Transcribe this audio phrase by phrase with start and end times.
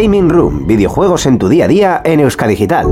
[0.00, 2.86] Gaming Room, videojuegos en tu día a día en Euskadigital.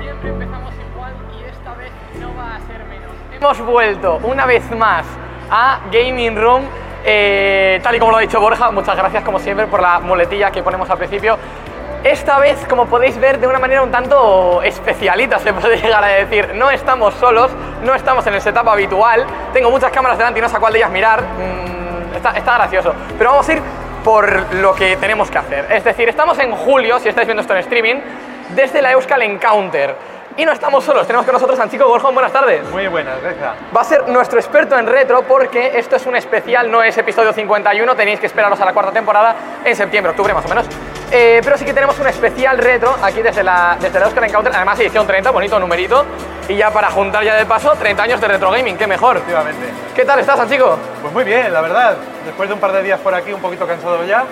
[0.00, 3.12] Siempre empezamos igual y esta vez no va a ser menos.
[3.36, 5.04] Hemos vuelto una vez más
[5.50, 6.62] a Gaming Room.
[7.04, 10.50] eh, tal y como lo ha dicho Borja, muchas gracias como siempre por la muletilla
[10.50, 11.36] que ponemos al principio.
[12.04, 16.08] Esta vez, como podéis ver, de una manera un tanto especialita se puede llegar a
[16.08, 16.54] decir.
[16.54, 17.50] No estamos solos,
[17.82, 19.26] no estamos en el setup habitual.
[19.52, 21.22] Tengo muchas cámaras delante y no sé a cuál de ellas mirar.
[21.22, 22.94] Mm, está, está gracioso.
[23.18, 23.62] Pero vamos a ir
[24.04, 25.66] por lo que tenemos que hacer.
[25.70, 27.96] Es decir, estamos en julio, si estáis viendo esto en streaming,
[28.50, 29.96] desde la Euskal Encounter.
[30.38, 32.62] Y no estamos solos, tenemos con nosotros a Anchico Borjón, buenas tardes.
[32.70, 33.56] Muy buenas, Reja.
[33.76, 37.32] Va a ser nuestro experto en retro porque esto es un especial, no es episodio
[37.32, 40.66] 51, tenéis que esperaros a la cuarta temporada en septiembre, octubre más o menos.
[41.10, 44.52] Eh, pero sí que tenemos un especial retro aquí desde la, desde la Oscar Encounter,
[44.54, 46.06] además edición 30, bonito numerito.
[46.48, 49.16] Y ya para juntar ya de paso 30 años de retro gaming, qué mejor.
[49.16, 49.66] Efectivamente.
[49.92, 50.78] ¿Qué tal estás, Anchico?
[51.02, 51.96] Pues muy bien, la verdad.
[52.24, 54.24] Después de un par de días por aquí, un poquito cansado ya,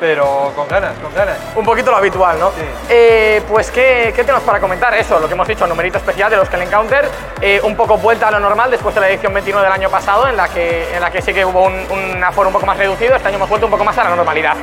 [0.00, 1.36] pero con ganas, con ganas.
[1.54, 2.48] Un poquito lo habitual, ¿no?
[2.48, 2.62] Sí.
[2.88, 4.94] Eh, pues, ¿qué, ¿qué tenemos para comentar?
[4.94, 7.06] Eso, lo que hemos dicho, numerito especial de los que el Encounter,
[7.40, 10.26] eh, un poco vuelta a lo normal después de la edición 21 del año pasado,
[10.26, 12.78] en la que, en la que sí que hubo un, un aforo un poco más
[12.78, 14.56] reducido, este año hemos vuelto un poco más a la normalidad.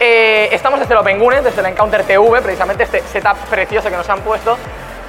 [0.00, 4.08] Eh, estamos desde el Opengune, desde el Encounter TV, precisamente este setup precioso que nos
[4.08, 4.58] han puesto.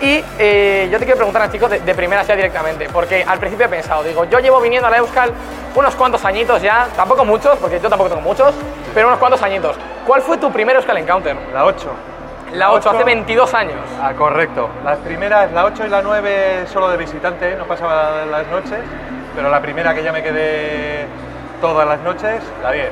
[0.01, 3.67] Y eh, yo te quiero preguntar, chicos, de, de primera ya directamente, porque al principio
[3.67, 5.31] he pensado, digo, yo llevo viniendo a la Euskal
[5.75, 8.53] unos cuantos añitos ya, tampoco muchos, porque yo tampoco tengo muchos,
[8.93, 9.75] pero unos cuantos añitos.
[10.05, 11.35] ¿Cuál fue tu primer Euskal Encounter?
[11.53, 11.89] La 8.
[12.53, 13.05] La 8, hace ocho.
[13.05, 13.79] 22 años.
[14.01, 14.69] Ah, correcto.
[14.83, 18.79] Las primeras, la 8 y la 9 solo de visitante, no pasaba las noches,
[19.35, 21.05] pero la primera que ya me quedé
[21.61, 22.89] todas las noches, la 10.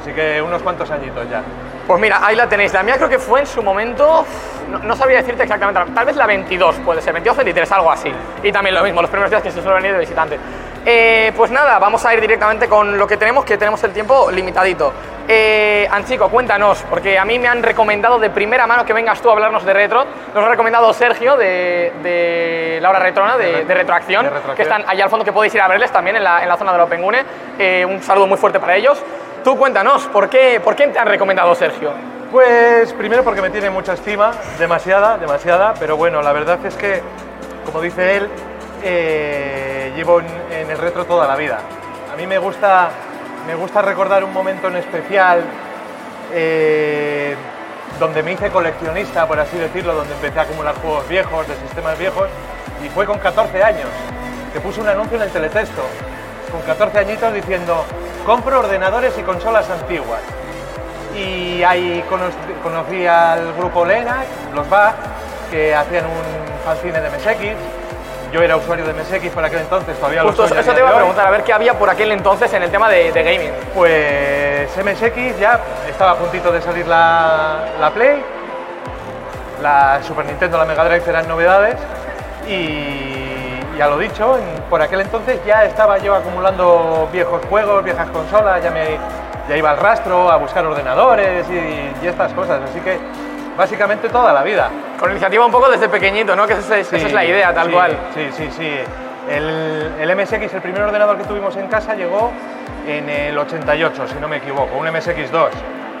[0.00, 1.42] Así que unos cuantos añitos ya.
[1.86, 2.72] Pues mira, ahí la tenéis.
[2.72, 4.24] La mía creo que fue en su momento,
[4.70, 8.12] no, no sabría decirte exactamente, tal vez la 22 puede ser, 22 23, algo así.
[8.42, 10.38] Y también lo mismo, los primeros días que se suele venir de visitante.
[10.86, 14.30] Eh, pues nada, vamos a ir directamente con lo que tenemos, que tenemos el tiempo
[14.30, 14.92] limitadito.
[15.26, 19.30] Eh, Anchico, cuéntanos, porque a mí me han recomendado de primera mano que vengas tú
[19.30, 20.04] a hablarnos de retro.
[20.34, 24.30] Nos ha recomendado Sergio de, de La Hora Retrona, de, De re- de Retroacción, de
[24.30, 24.56] Retroacción.
[24.56, 26.56] que están allá al fondo, que podéis ir a verles también en la, en la
[26.58, 27.24] zona del Opengune.
[27.58, 29.02] Eh, un saludo muy fuerte para ellos.
[29.42, 31.92] Tú cuéntanos, ¿por qué, ¿por qué te han recomendado Sergio?
[32.30, 37.00] Pues primero porque me tiene mucha estima, demasiada, demasiada, pero bueno, la verdad es que,
[37.64, 38.28] como dice él,
[38.84, 41.58] eh, llevo en, el retro toda la vida.
[42.12, 42.90] A mí me gusta,
[43.46, 45.42] me gusta recordar un momento en especial
[46.32, 47.34] eh,
[47.98, 51.98] donde me hice coleccionista, por así decirlo, donde empecé a acumular juegos viejos, de sistemas
[51.98, 52.28] viejos,
[52.84, 53.88] y fue con 14 años,
[54.52, 55.82] que puse un anuncio en el teletexto,
[56.52, 57.84] con 14 añitos diciendo,
[58.26, 60.20] compro ordenadores y consolas antiguas.
[61.16, 62.30] Y ahí cono-
[62.62, 64.24] conocí al grupo Lena,
[64.54, 64.94] los VAG,
[65.50, 67.56] que hacían un fanzine de MSX.
[68.34, 70.58] Yo era usuario de MSX por aquel entonces, todavía Justo lo soy.
[70.58, 72.70] eso a te iba a preguntar, a ver qué había por aquel entonces en el
[72.72, 73.52] tema de, de gaming.
[73.72, 78.20] Pues MSX ya estaba a puntito de salir la, la Play,
[79.62, 81.76] la Super Nintendo, la Mega Drive eran novedades
[82.48, 88.08] y ya lo dicho, en- por aquel entonces ya estaba yo acumulando viejos juegos, viejas
[88.10, 88.98] consolas, ya, me,
[89.48, 92.98] ya iba al rastro a buscar ordenadores y, y estas cosas, así que
[93.56, 94.70] básicamente toda la vida.
[94.98, 96.46] Con iniciativa un poco desde pequeñito, ¿no?
[96.46, 97.98] Que esa es, esa es la idea, tal sí, cual.
[98.14, 98.70] Sí, sí, sí.
[99.28, 102.30] El, el MSX, el primer ordenador que tuvimos en casa, llegó
[102.86, 105.48] en el 88, si no me equivoco, un MSX2.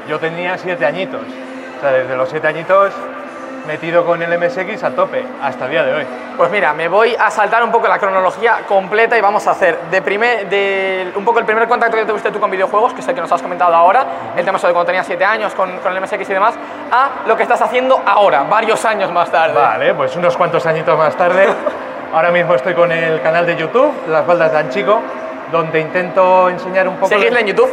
[0.08, 1.22] Yo tenía siete añitos.
[1.22, 2.92] O sea, desde los siete añitos
[3.66, 6.06] metido con el MSX a tope, hasta el día de hoy.
[6.36, 9.78] Pues mira, me voy a saltar un poco la cronología completa y vamos a hacer
[9.90, 13.08] de primer, de, un poco el primer contacto que tuviste tú con videojuegos, que es
[13.08, 14.04] el que nos has comentado ahora,
[14.36, 16.54] el tema sobre cuando tenías 7 años con, con el MSX y demás,
[16.90, 19.54] a lo que estás haciendo ahora, varios años más tarde.
[19.54, 21.46] Vale, pues unos cuantos añitos más tarde,
[22.12, 25.00] ahora mismo estoy con el canal de YouTube, Las Baldas de Anchico,
[25.50, 27.08] donde intento enseñar un poco...
[27.08, 27.72] Seguidle en YouTube.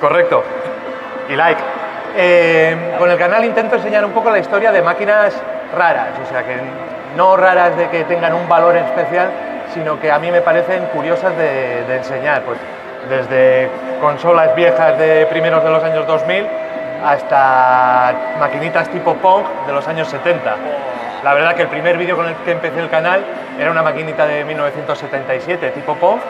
[0.00, 0.42] Correcto.
[1.28, 1.81] Y like.
[2.14, 5.34] Eh, con el canal intento enseñar un poco la historia de máquinas
[5.76, 6.56] raras, o sea, que
[7.16, 9.30] no raras de que tengan un valor especial,
[9.72, 12.42] sino que a mí me parecen curiosas de, de enseñar.
[12.42, 12.58] Pues
[13.08, 13.68] desde
[14.00, 16.46] consolas viejas de primeros de los años 2000
[17.04, 20.56] hasta maquinitas tipo Pong de los años 70.
[21.24, 23.24] La verdad que el primer vídeo con el que empecé el canal
[23.58, 26.20] era una maquinita de 1977 tipo Pong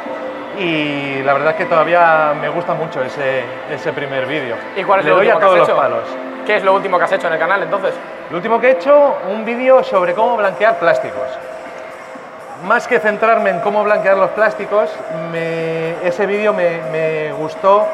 [0.59, 4.57] y la verdad es que todavía me gusta mucho ese, ese primer vídeo.
[4.77, 5.77] ¿Y cuál es Le lo doy último a que todos has los hecho?
[5.77, 6.09] palos.
[6.47, 7.95] ¿Qué es lo último que has hecho en el canal entonces?
[8.31, 11.29] Lo último que he hecho, un vídeo sobre cómo blanquear plásticos.
[12.67, 14.91] Más que centrarme en cómo blanquear los plásticos,
[15.33, 17.87] me- ese vídeo me, me gustó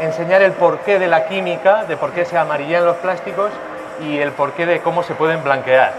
[0.00, 3.50] enseñar el porqué de la química, de por qué se amarillan los plásticos
[4.00, 5.92] y el porqué de cómo se pueden blanquear.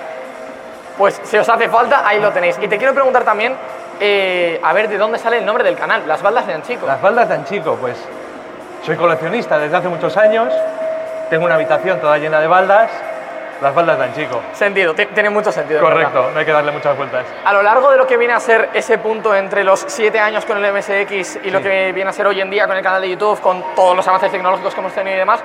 [0.97, 2.57] Pues si os hace falta, ahí lo tenéis.
[2.61, 3.55] Y te quiero preguntar también,
[3.99, 6.85] eh, a ver de dónde sale el nombre del canal, Las Baldas de Anchico.
[6.87, 7.97] Las baldas de Anchico, pues
[8.85, 10.53] soy coleccionista desde hace muchos años,
[11.29, 12.89] tengo una habitación toda llena de baldas,
[13.61, 14.39] las baldas de Anchico.
[14.53, 15.81] Sentido, ti- tiene mucho sentido.
[15.81, 16.11] ¿verdad?
[16.11, 17.25] Correcto, no hay que darle muchas vueltas.
[17.43, 20.45] A lo largo de lo que viene a ser ese punto entre los 7 años
[20.45, 23.01] con el MSX y lo que viene a ser hoy en día con el canal
[23.01, 25.39] de YouTube, con todos los avances tecnológicos que hemos tenido y demás,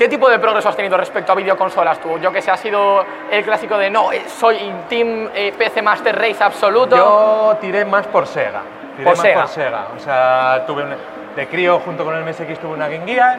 [0.00, 2.18] ¿qué tipo de progreso has tenido respecto a videoconsolas tú?
[2.18, 4.56] Yo que sé, ha sido el clásico de no, eh, soy
[4.88, 6.96] Team eh, PC Master Race absoluto.
[6.96, 8.62] Yo tiré más por Sega.
[8.96, 9.40] Tiré Por más Sega.
[9.42, 9.86] por Sega.
[9.94, 10.94] O sea, tuve un-
[11.36, 13.38] de crío junto con el MSX tuve una Game Gear,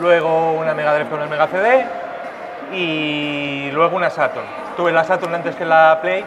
[0.00, 1.84] luego una Mega Drive con el Mega CD
[2.72, 4.46] y luego una Saturn.
[4.74, 6.24] Tuve la Saturn antes que la Play,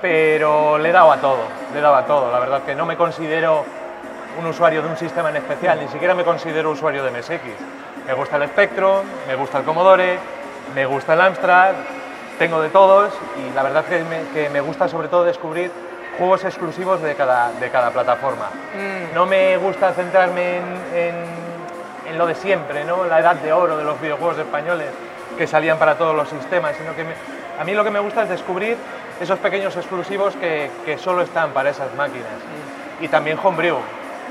[0.00, 1.40] pero le he dado a todo,
[1.72, 2.30] le he dado a todo.
[2.30, 3.64] La verdad que no me considero
[4.38, 7.42] un usuario de un sistema en especial, ni siquiera me considero usuario de MSX.
[8.06, 10.18] Me gusta el Spectrum, me gusta el Commodore,
[10.74, 11.74] me gusta el Amstrad,
[12.38, 15.70] tengo de todos y la verdad que me, que me gusta sobre todo descubrir
[16.18, 18.48] juegos exclusivos de cada, de cada plataforma.
[19.14, 20.64] No me gusta centrarme en,
[20.94, 21.50] en-
[22.10, 23.04] en lo de siempre, ¿no?
[23.04, 24.88] la edad de oro de los videojuegos españoles
[25.38, 27.14] que salían para todos los sistemas, sino que me-
[27.60, 28.76] a mí lo que me gusta es descubrir
[29.20, 32.26] esos pequeños exclusivos que, que solo están para esas máquinas.
[33.00, 33.76] Y también Homebrew.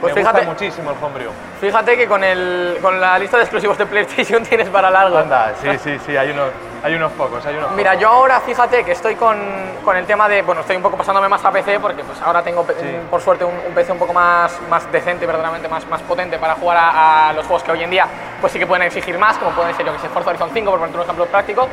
[0.01, 1.31] Pues me fíjate- gusta muchísimo el Homebrew.
[1.60, 5.18] Fíjate que con, el, con la lista de exclusivos de PlayStation tienes para largo.
[5.18, 6.48] Anda, sí, sí, sí, hay unos,
[6.84, 8.01] hay unos pocos, hay unos Mira, pocos.
[8.01, 9.38] yo ahora fíjate que estoy con,
[9.84, 12.42] con el tema de, bueno, estoy un poco pasándome más a PC porque pues ahora
[12.42, 12.98] tengo Sí.
[13.12, 16.56] por suerte un, un PC un poco más, más decente, verdaderamente más, más potente para
[16.56, 18.07] jugar a, a los juegos que hoy en día
[18.40, 20.69] pues sí que pueden exigir más, como pueden ser yo que sé Forza Horizon 5
[20.72, 21.68] por poner un ejemplo práctico.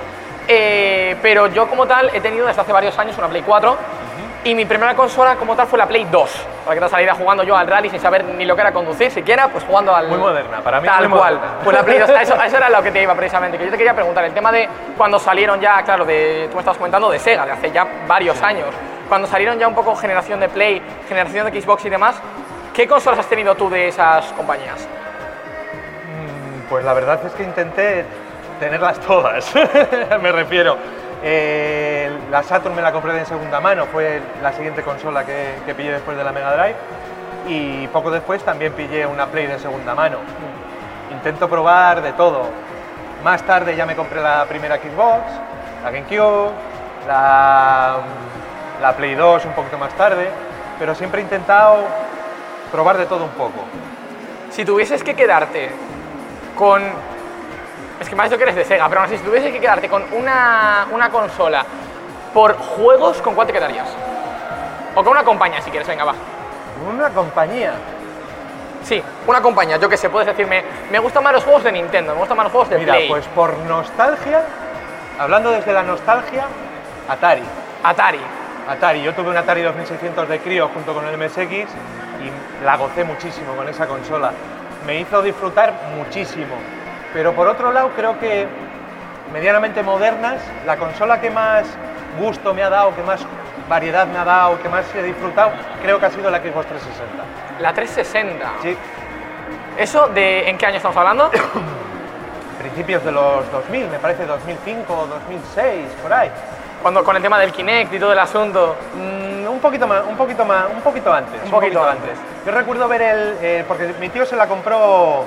[0.49, 3.77] Eh, pero yo como tal he tenido desde hace varios años una Play 4
[4.47, 7.43] y mi primera consola como tal fue la Play 2, para que te saliera jugando
[7.43, 10.07] yo al rally sin saber ni lo que era conducir siquiera, pues jugando al...
[10.07, 11.35] Muy moderna, para mí Tal muy cual.
[11.35, 11.55] moderna.
[11.65, 13.59] Pues la Play 2, a eso, eso era lo que te iba precisamente.
[13.59, 16.61] Que yo te quería preguntar, el tema de cuando salieron ya, claro, de, tú me
[16.61, 18.69] estabas comentando de Sega, de hace ya varios años,
[19.09, 22.15] cuando salieron ya un poco generación de Play, generación de Xbox y demás,
[22.73, 24.87] ¿qué consolas has tenido tú de esas compañías?
[26.07, 28.05] Mm, Pues la verdad es que intenté
[28.61, 29.53] tenerlas todas,
[30.23, 30.77] me refiero.
[31.23, 35.75] Eh, la Saturn me la compré de segunda mano, fue la siguiente consola que, que
[35.75, 36.77] pillé después de la Mega Drive.
[37.49, 40.19] Y poco después también pillé una Play de segunda mano.
[41.13, 42.49] Intento probar de todo.
[43.25, 45.23] Más tarde ya me compré la primera Xbox,
[45.83, 46.51] la GameCube,
[47.07, 47.97] la,
[48.81, 50.29] la Play 2 un poquito más tarde,
[50.79, 51.85] pero siempre he intentado
[52.71, 53.65] probar de todo un poco.
[54.51, 55.71] Si tuvieses que quedarte
[56.57, 56.83] con...
[58.01, 59.61] Es que me has dicho que eres de Sega, pero aún así, si tuvieses que
[59.61, 61.65] quedarte con una, una consola
[62.35, 63.89] por juegos, ¿con cuál te quedarías?
[64.95, 66.15] O con una compañía, si quieres, venga, va.
[66.89, 67.73] Una compañía.
[68.83, 72.13] Sí, una compañía, yo que sé, puedes decirme, me gustan más los juegos de Nintendo,
[72.13, 74.43] me gustan más los juegos de Mira, Play, pues por nostalgia,
[75.19, 76.47] hablando desde la nostalgia,
[77.09, 77.43] Atari.
[77.83, 78.21] Atari.
[78.69, 83.05] Atari, yo tuve un Atari 2600 de crío junto con el MSX y la gocé
[83.05, 84.33] muchísimo con esa consola.
[84.87, 86.57] Me hizo disfrutar muchísimo.
[87.13, 88.47] Pero por otro lado, creo que
[89.33, 91.67] medianamente modernas, la consola que más
[92.19, 93.21] gusto me ha dado, que más
[93.69, 97.25] variedad me ha dado, que más he disfrutado, creo que ha sido la Xbox 360.
[97.61, 98.53] La 360.
[98.63, 98.77] Sí,
[99.79, 101.31] ¿Eso de en qué año estamos hablando?
[102.59, 106.31] principios de los 2000, me parece 2005 o 2006, por ahí.
[106.81, 108.77] Cuando con el tema del Kinect y todo el asunto.
[108.95, 111.43] Mm, un poquito más, un poquito más, un poquito antes.
[111.45, 112.13] Un poquito antes.
[112.45, 115.25] Yo recuerdo ver el, eh, porque mi tío se la compró,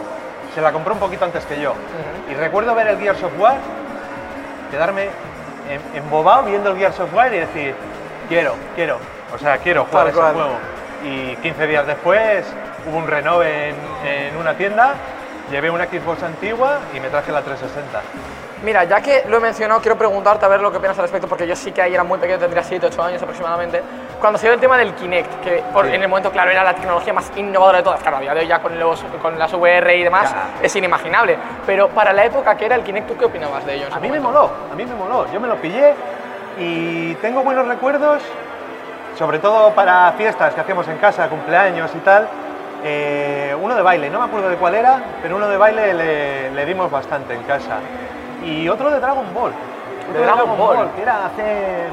[0.54, 1.74] se la compró un poquito antes que yo.
[2.32, 3.58] Y recuerdo ver el Gears of War,
[4.72, 5.10] quedarme
[5.70, 7.76] em- embobado viendo el Gears of War y decir,
[8.28, 8.98] quiero, quiero,
[9.34, 10.58] o sea, quiero jugar ese juego.
[11.04, 12.46] Y 15 días después
[12.86, 13.76] hubo un renove en,
[14.06, 14.94] en una tienda,
[15.52, 18.02] llevé una Xbox antigua y me traje la 360.
[18.64, 21.28] Mira, ya que lo he mencionado, quiero preguntarte a ver lo que opinas al respecto,
[21.30, 23.82] porque yo sí que ahí era muy pequeño, tendría 7, 8 años aproximadamente.
[24.20, 25.94] Cuando se dio el tema del Kinect, que por- Sí.
[25.94, 28.42] en el momento, claro, era la tecnología más innovadora de todas, claro, a día de
[28.42, 30.50] hoy ya con, los, con las VR y demás Ya.
[30.62, 31.38] es inimaginable.
[31.66, 33.86] Pero para la época que era el Kinect, ¿tú qué opinabas de ello?
[33.86, 35.32] en su A mí me moló, a mí me moló.
[35.32, 35.94] Yo me lo pillé
[36.58, 38.22] y tengo buenos recuerdos,
[39.18, 42.28] sobre todo para fiestas que hacíamos en casa, cumpleaños y tal.
[42.84, 46.52] Eh, uno de baile, no me acuerdo de cuál era, pero uno de baile le,
[46.52, 47.78] le dimos bastante en casa.
[48.46, 49.52] Y otro de Dragon Ball.
[50.10, 50.90] Otro De Dragon Ball.
[50.96, 51.88] que era hacer,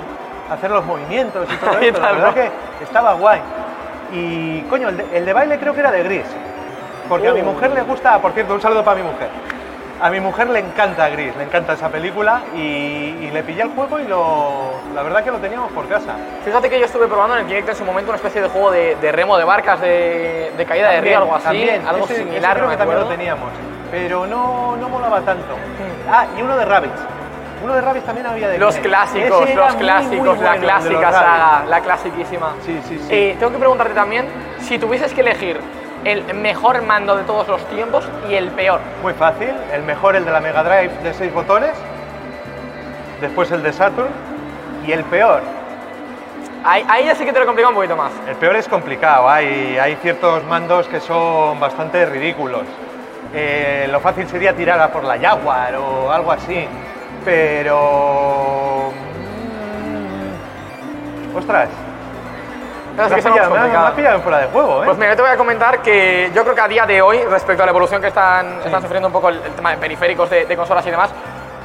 [0.51, 2.01] hacer los movimientos y todo esto.
[2.01, 2.51] La verdad que
[2.83, 3.41] estaba guay.
[4.13, 6.27] Y coño, el de, el de baile creo que era de Gris.
[7.09, 7.45] Porque a mi Uh.
[7.45, 9.29] mujer le gusta, por cierto, un saludo para mi mujer.
[10.01, 13.71] A mi mujer le encanta Gris, le encanta esa película y, y le pillé el
[13.71, 16.13] juego y lo, la verdad que lo teníamos por casa.
[16.45, 18.71] Fíjate que yo estuve probando en el Kinect en su momento una especie de juego
[18.71, 22.13] de, de remo de barcas, de, de caída de río, algo así, también, algo ese-
[22.15, 23.49] ese similar, creo no me que también lo teníamos,
[23.91, 25.57] pero no, no molaba tanto.
[26.11, 27.01] Ah, y uno de Rabbits,
[27.63, 31.01] Uno de Rabbids también había de Los clásicos, los muy, clásicos, muy la bueno, clásica
[31.01, 31.19] Rabbids.
[31.19, 32.55] saga, la clasiquísima.
[32.65, 33.09] Sí, sí, sí.
[33.11, 34.27] Eh, tengo que preguntarte también,
[34.61, 35.61] si tuvieses que elegir
[36.05, 38.81] el mejor mando de todos los tiempos y el peor.
[39.03, 39.53] Muy fácil.
[39.73, 41.73] El mejor, el de la Mega Drive de 6 botones.
[43.21, 44.11] Después el de Saturn.
[44.87, 45.41] Y el peor.
[46.65, 48.13] Ahí, ahí ya sí que te lo complica un poquito más.
[48.29, 49.29] El peor es complicado.
[49.29, 52.63] Hay, hay ciertos mandos que son bastante ridículos.
[53.35, 56.67] Eh, lo fácil sería tirar a por la Jaguar o algo así.
[57.25, 58.91] Pero.
[61.33, 61.69] mm, Ostras.
[61.69, 64.87] Sí Me son pillado, fuera de juego, ¿eh?
[64.87, 67.19] Pues mira, yo te voy a comentar que yo creo que a día de hoy,
[67.25, 70.31] respecto a la evolución que están, están sufriendo un poco el, el tema de periféricos
[70.31, 71.11] de, de consolas y demás,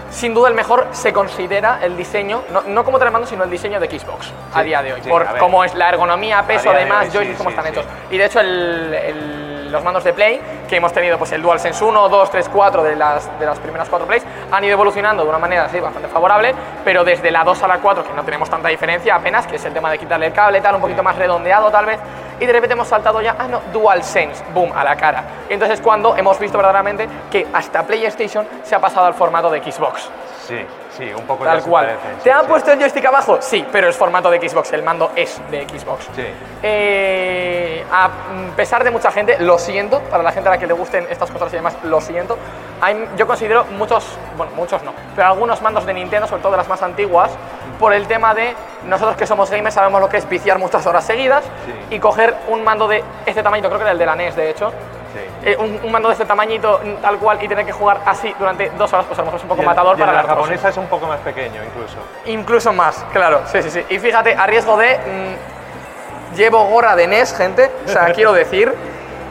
[0.10, 3.80] sin duda el mejor se considera el diseño, no, no como telemando, sino el diseño
[3.80, 5.02] de Xbox a Sí, día de hoy.
[5.04, 7.50] sí, por a cómo es la ergonomía, peso, día de además, hoy, joysticks, sí, cómo
[7.50, 7.80] sí, están sí.
[7.80, 7.86] hechos.
[8.12, 11.84] Y de hecho, el- el- los mandos de Play, que hemos tenido pues el DualSense
[11.84, 15.30] 1, 2, 3, 4 de las, de las primeras cuatro Plays, han ido evolucionando de
[15.30, 18.50] una manera así bastante favorable, pero desde la 2 a la 4, que no tenemos
[18.50, 21.16] tanta diferencia apenas, que es el tema de quitarle el cable, tal, un poquito más
[21.16, 22.00] redondeado tal vez,
[22.40, 25.24] y de repente hemos saltado ya, ah no, DualSense, boom, a la cara.
[25.50, 29.50] Y entonces es cuando hemos visto verdaderamente que hasta PlayStation se ha pasado al formato
[29.50, 30.10] de Xbox.
[30.52, 30.66] Sí,
[30.98, 31.98] sí, un poco Tal cual.
[32.18, 32.48] ¿Te sí, han sí.
[32.50, 33.38] puesto el joystick abajo?
[33.42, 36.10] Sí, pero es formato de Xbox, el mando es de Xbox.
[36.16, 36.26] Sí.
[36.62, 38.10] Eh, a
[38.56, 41.32] pesar de mucha gente, lo siento, para la gente a la que le gusten estas
[41.32, 42.38] cosas y demás, lo siento.
[42.82, 44.06] Hay- yo considero muchos,
[44.36, 47.32] bueno, muchos no, pero algunos mandos de Nintendo, sobre todo de las más antiguas,
[47.80, 48.54] por el tema de
[48.86, 51.44] nosotros que somos gamers sabemos lo que es viciar muchas horas seguidas
[51.90, 54.50] y coger un mando de este tamaño, creo que era el de la NES de
[54.50, 54.72] hecho,
[55.14, 55.20] Sí.
[55.50, 58.70] eh, un, un mando de este tamañito tal cual y tener que jugar así durante
[58.72, 60.24] dos horas, pues a lo mejor es un poco Y el- matador y para la
[60.24, 61.98] japonesa es un poco más pequeño incluso.
[62.26, 63.86] Incluso más, claro, sí, sí, sí.
[63.90, 64.96] Y fíjate, a riesgo de.
[64.98, 67.72] mm, llevo gorra de NES, gente.
[67.86, 68.74] O sea, quiero decir,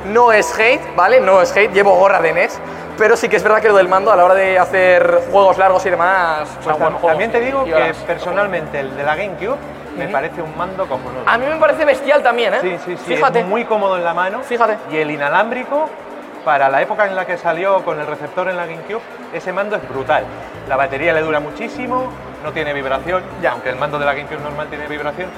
[0.06, 1.20] no es hate, ¿vale?
[1.20, 2.60] No es hate, llevo gorra de NES.
[2.98, 5.56] Pero sí que es verdad que lo del mando a la hora de hacer juegos
[5.56, 6.42] largos y demás.
[6.42, 9.56] o sea, Pues bueno, juegos también te digo que personalmente el de la GameCube
[9.96, 11.22] me parece un mando cojonudo.
[11.26, 12.58] A mí me parece bestial también, ¿eh?
[12.60, 13.14] Sí, sí, sí.
[13.14, 13.40] Fíjate.
[13.40, 14.40] Es muy cómodo en la mano.
[14.42, 14.78] Fíjate.
[14.90, 15.88] Y el inalámbrico,
[16.44, 19.76] para la época en la que salió con el receptor en la GameCube, ese mando
[19.76, 20.24] es brutal.
[20.68, 22.08] La batería le dura muchísimo,
[22.44, 23.52] no tiene vibración, Ya.
[23.52, 25.28] aunque el mando de la GameCube normal tiene vibración.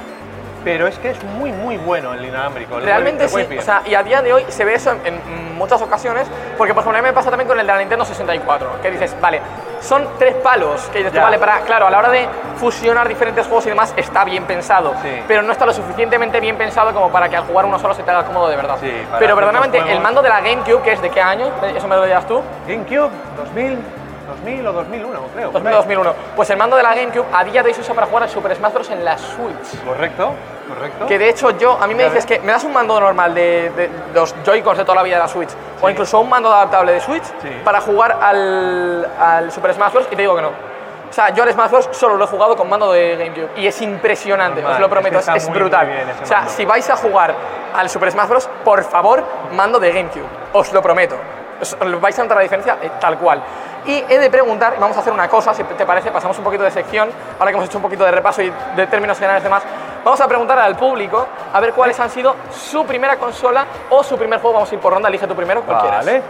[0.65, 2.79] Pero es que es muy, muy bueno el inalámbrico.
[2.79, 5.15] el Realmente el sí, o sea, y a día de hoy se ve eso en,
[5.17, 6.27] en muchas ocasiones,
[6.59, 8.91] porque por ejemplo a mí me pasa también con el de la Nintendo 64, que
[8.91, 9.41] dices, vale,
[9.81, 13.67] son tres palos, que dices, vale, para, claro, a la hora de fusionar diferentes juegos
[13.67, 15.23] y demás está bien pensado, Sí.
[15.27, 18.03] pero no está lo suficientemente bien pensado como para que al jugar uno solo se
[18.05, 18.77] te haga cómodo de verdad.
[18.81, 21.97] Sí, pero verdaderamente el mando de la GameCube, que es de qué año, eso me
[21.97, 23.79] lo dirás tú, GameCube 2000,
[24.27, 25.51] 2000 o 2001, creo.
[25.51, 28.07] 2000 2001, pues el mando de la GameCube a día de hoy se usa para
[28.07, 28.91] jugar al Super Smash Bros.
[28.91, 29.85] en la Switch.
[29.85, 30.33] Correcto,
[30.69, 31.07] correcto.
[31.07, 33.71] Que de hecho yo, a mí me dices que me das un mando normal de,
[33.71, 35.51] de los Joy-Cons de toda la vida de la Switch,
[35.81, 37.49] o incluso un mando adaptable de Switch Sí.
[37.65, 40.07] para jugar al, al Super Smash Bros.
[40.11, 40.49] y te digo que no.
[40.49, 41.89] O sea, yo al Smash Bros.
[41.93, 45.17] solo lo he jugado con mando de GameCube y es impresionante, Normal, os lo prometo,
[45.19, 45.87] es, está es muy, brutal.
[45.87, 46.53] muy o sea, mando.
[46.53, 47.35] si vais a jugar
[47.75, 50.25] al Super Smash Bros., por favor, mando de GameCube,
[50.55, 51.17] os lo prometo.
[51.63, 53.41] Os- os vais a notar la diferencia eh, tal cual.
[53.87, 56.63] Y he de preguntar, vamos a hacer una cosa, si te parece, pasamos un poquito
[56.65, 59.45] de sección, ahora que hemos hecho un poquito de repaso y de términos generales y
[59.45, 59.63] demás,
[60.05, 64.17] vamos a preguntar al público a ver cuáles han sido su primera consola o su
[64.19, 64.55] primer juego.
[64.55, 65.97] Vamos a ir por ronda, elige tu primero, cualquiera.
[65.99, 66.23] Vale.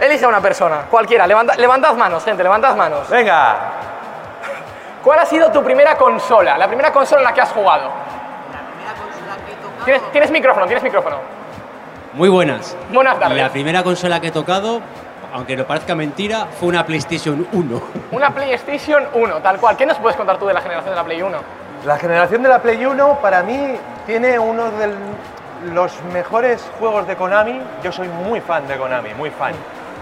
[0.00, 1.26] Elige a una persona, cualquiera.
[1.26, 3.08] Levanta, levantad manos, gente, levantad manos.
[3.08, 3.56] Venga.
[5.02, 6.56] ¿Cuál ha sido tu primera consola?
[6.58, 7.90] La primera consola en la que has jugado.
[9.84, 11.16] ¿Tienes, tienes micrófono, tienes micrófono.
[12.18, 12.76] Muy buenas.
[12.92, 13.38] Buenas tardes.
[13.38, 14.80] La primera consola que he tocado,
[15.32, 17.82] aunque no parezca mentira, fue una PlayStation 1.
[18.10, 19.76] Una PlayStation 1, tal cual.
[19.76, 21.38] ¿Qué nos puedes contar tú de la generación de la Play 1?
[21.86, 24.92] La generación de la Play 1 para mí tiene uno de
[25.72, 27.60] los mejores juegos de Konami.
[27.84, 29.52] Yo soy muy fan de Konami, muy fan.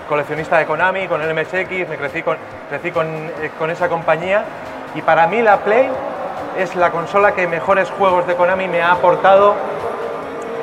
[0.09, 2.39] Coleccionista de Konami, con el MSX, me crecí con,
[2.71, 4.43] crecí con, eh, con esa compañía.
[4.95, 5.91] Y para mí la Play
[6.57, 9.55] es la consola que mejores juegos de Konami me ha aportado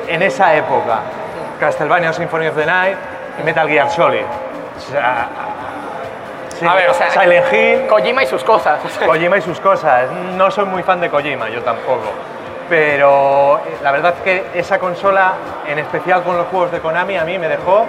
[0.08, 1.02] en esa época.
[1.58, 2.96] Castlevania Symphony of the Night
[3.40, 4.24] y Metal Gear Solid.
[4.76, 5.28] O sea,
[6.58, 7.86] sí, A ver, o sea, Silent Hill.
[7.88, 8.80] Kojima y sus cosas.
[9.06, 10.10] Kojima y sus cosas.
[10.36, 12.10] No soy muy fan de Kojima, yo tampoco.
[12.68, 15.34] Pero eh, la verdad es que esa consola,
[15.66, 17.86] en especial con los juegos de Konami, a mí me dejó.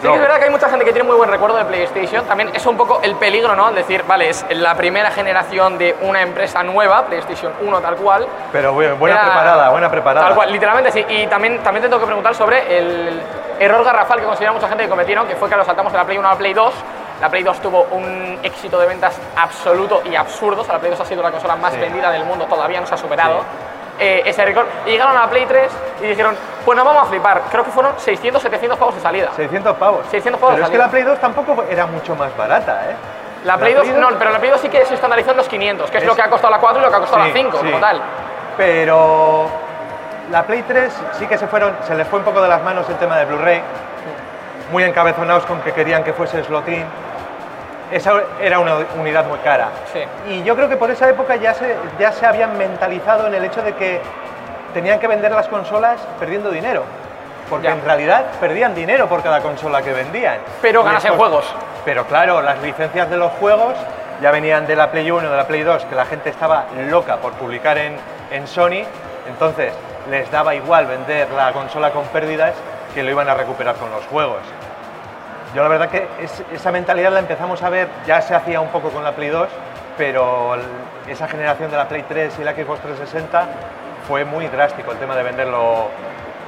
[0.00, 2.24] Sí que es verdad que hay mucha gente que tiene muy buen recuerdo de PlayStation.
[2.26, 3.66] También es un poco el peligro, ¿no?
[3.66, 8.26] Al decir, vale, es la primera generación de una empresa nueva, PlayStation 1 tal cual.
[8.52, 10.26] Pero bu- buena Era- preparada, buena preparada.
[10.26, 11.04] Tal cual, literalmente sí.
[11.08, 13.20] Y también, también te tengo que preguntar sobre el
[13.58, 16.04] error garrafal que considera mucha gente que cometieron, que fue que lo saltamos de la
[16.04, 16.74] Play 1 a la Play 2.
[17.20, 20.62] La Play 2 tuvo un éxito de ventas absoluto y absurdo.
[20.62, 21.80] O sea, la Play 2 ha sido la consola más Sí.
[21.80, 23.40] vendida del mundo, todavía no se ha superado.
[23.40, 23.46] Sí.
[23.98, 24.66] Eh, ese récord.
[24.86, 25.70] Y llegaron a la Play 3
[26.02, 27.42] y dijeron, pues nos vamos a flipar.
[27.50, 29.30] Creo que fueron 600, 700 pavos de salida.
[29.36, 30.06] 600 pavos.
[30.10, 30.86] 600 pavos Pero es que salida.
[30.86, 32.94] la Play 2 tampoco era mucho más barata, ¿eh?
[33.44, 35.90] La Play 2 no, pero la Play 2 sí que se estandarizó en los 500,
[35.90, 37.28] que es, Es- lo que ha costado la 4 y lo que ha costado Sí,
[37.28, 37.66] la 5, sí.
[37.66, 38.00] como tal.
[38.56, 39.46] Pero
[40.30, 42.88] la Play 3 sí que se fueron, se les fue un poco de las manos
[42.88, 43.62] el tema de Blu-ray,
[44.72, 46.84] muy encabezonados con que querían que fuese slotín.
[47.90, 49.68] Esa era una unidad muy cara.
[49.92, 50.00] Sí.
[50.30, 53.44] Y yo creo que por esa época ya se, ya se habían mentalizado en el
[53.44, 54.00] hecho de que
[54.74, 56.82] tenían que vender las consolas perdiendo dinero.
[57.48, 57.72] Porque Ya.
[57.72, 60.38] en realidad perdían dinero por cada consola que vendían.
[60.60, 61.46] Pero ganas en juegos.
[61.86, 63.74] Pero claro, las licencias de los juegos
[64.20, 67.16] ya venían de la Play 1 de la Play 2, que la gente estaba loca
[67.16, 67.96] por publicar en,
[68.30, 68.82] en Sony,
[69.26, 69.72] entonces
[70.10, 72.52] les daba igual vender la consola con pérdidas
[72.94, 74.40] que lo iban a recuperar con los juegos.
[75.54, 78.68] Yo la verdad que es- esa mentalidad la empezamos a ver, ya se hacía un
[78.68, 79.48] poco con la Play 2,
[79.96, 80.56] pero
[81.08, 83.46] esa generación de la Play 3 y la Xbox 360
[84.06, 85.88] fue muy drástico el tema de venderlo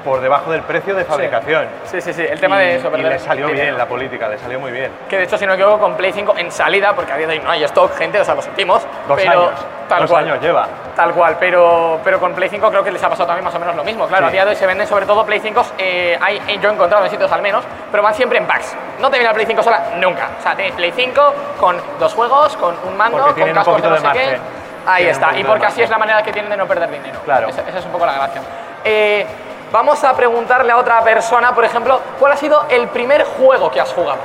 [0.04, 1.66] por debajo del precio de fabricación.
[1.84, 3.64] Sí, sí, sí, el tema y, de eso, y le salió dinero.
[3.64, 4.90] bien la política, le salió muy bien.
[5.08, 7.26] Que de hecho, si no me equivoco, con Play 5 en salida, porque a día
[7.26, 8.82] de hoy no hay stock, gente, o sea, lo sentimos.
[9.06, 9.50] Dos pero años,
[9.98, 10.24] Tal cual.
[10.24, 10.66] años lleva.
[10.96, 13.58] Tal cual, pero, pero con Play 5 creo que les ha pasado también más o
[13.58, 14.06] menos lo mismo.
[14.06, 14.28] Claro, Sí.
[14.28, 16.72] a día de hoy se venden sobre todo Play 5, eh, hay, eh, yo he
[16.72, 18.74] encontrado en sitios al menos, pero van siempre en packs.
[18.98, 20.30] No te viene la Play 5 sola nunca.
[20.38, 23.58] O sea, tienes Play 5 con dos juegos, con un mando, Porque con tienen un
[23.58, 24.40] cascos poquito de no de sé qué.
[24.86, 27.20] Ahí Tienen está, y porque así es la manera que tienen de no perder dinero.
[27.24, 27.48] Claro.
[27.48, 28.40] Esa, esa es un poco la gracia.
[28.82, 29.26] Eh,
[29.70, 33.80] vamos a preguntarle a otra persona, por ejemplo, ¿cuál ha sido el primer juego que
[33.80, 34.18] has jugado?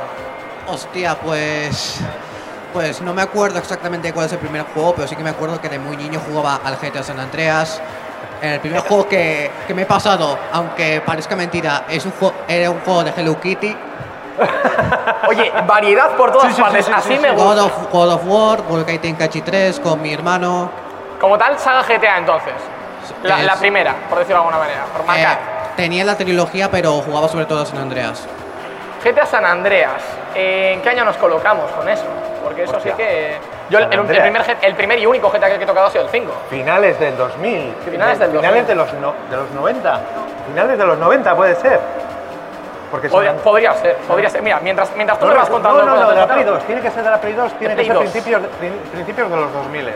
[0.67, 1.99] Hostia, pues.
[2.75, 5.61] Pues no me acuerdo exactamente cuál es el primer juego, pero sí que me acuerdo
[5.61, 7.81] que de muy niño jugaba al GTA San Andreas.
[8.41, 12.11] El primer juego que, que me he pasado, aunque parezca mentira, es un
[12.49, 13.73] era un juego de Hello Kitty.
[15.29, 17.45] Oye, variedad por todas Sí, sí, partes, sí, sí, así sí, me gusta.
[17.45, 20.69] God of, God of War, Budokai Tenkaichi 3 con mi hermano.
[21.21, 22.51] Como tal, saga GTA entonces.
[23.23, 25.33] La, Es- la primera, por decirlo de alguna manera, por marcar.
[25.33, 28.25] Eh, tenía la trilogía, pero jugaba sobre todo a San Andreas.
[29.05, 30.01] GTA San Andreas,
[30.33, 32.05] ¿en qué año nos colocamos con eso?
[32.43, 32.91] Porque eso Hostia.
[32.93, 33.37] sí que...
[33.69, 36.09] Yo el, el primer, el primer y único GTA que he tocado ha sido el
[36.09, 36.31] 5.
[36.49, 37.75] Finales del 2000.
[37.89, 38.39] Finales del 2000.
[38.49, 39.99] Finales de los, no- de los 90.
[40.47, 41.79] Finales de los 90 puede ser.
[42.91, 44.41] Porque Podría, son- podría ser, podría ser.
[44.43, 45.79] Mira, mientras, mientras tú no, me vas no, contando...
[45.79, 46.63] no, no, cosas de la Play GTA, 2.
[46.65, 47.53] Tiene que ser de la Play 2.
[47.53, 48.03] Tiene que Play ser 2.
[48.03, 48.41] principios,
[48.91, 49.89] principios de los 2000.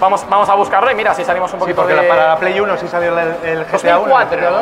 [0.00, 2.02] Vamos, vamos a buscarlo y mira si salimos un Sí, poquito porque de...
[2.02, 4.08] la- para la Play 1 sí salió el, el GTA 1.
[4.08, 4.60] 2004, el GTA 2.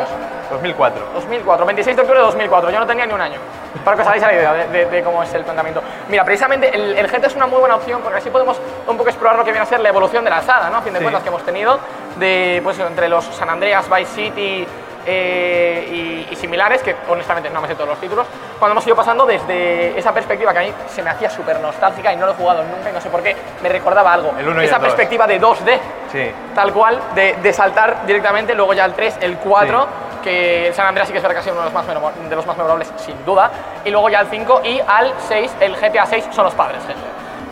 [0.53, 0.57] ¿No?
[0.59, 1.05] 2004.
[1.13, 3.39] 2004, 26 de octubre de 2004, yo no tenía ni un año.
[3.83, 5.81] Para que os hagáis la idea de, de- de cómo es el planteamiento.
[6.09, 9.09] Mira, precisamente el, el GTA es una muy buena opción porque así podemos un poco
[9.09, 10.77] explorar lo que viene a ser la evolución de la saga, ¿no?
[10.77, 11.03] A fin de Sí.
[11.03, 11.79] cuentas que hemos tenido
[12.17, 14.67] de, pues, entre los San Andreas, Vice City
[15.05, 18.25] eh, y, y similares, que honestamente no me sé todos los títulos,
[18.57, 22.13] cuando hemos ido pasando desde esa perspectiva que a mí se me hacía súper nostálgica
[22.13, 24.33] y no lo he jugado nunca y no sé por qué, me recordaba algo.
[24.39, 25.79] El uno y esa el perspectiva de 2D,
[26.11, 26.31] Sí.
[26.55, 29.87] tal cual, de, de saltar directamente, luego ya el 3, el 4,
[30.23, 31.85] que San Andreas sí que es verdad que ha sido uno de los, más
[32.29, 33.51] de los más memorables, sin duda,
[33.85, 37.01] y luego ya el 5 y al 6, el GTA 6 son los padres, gente.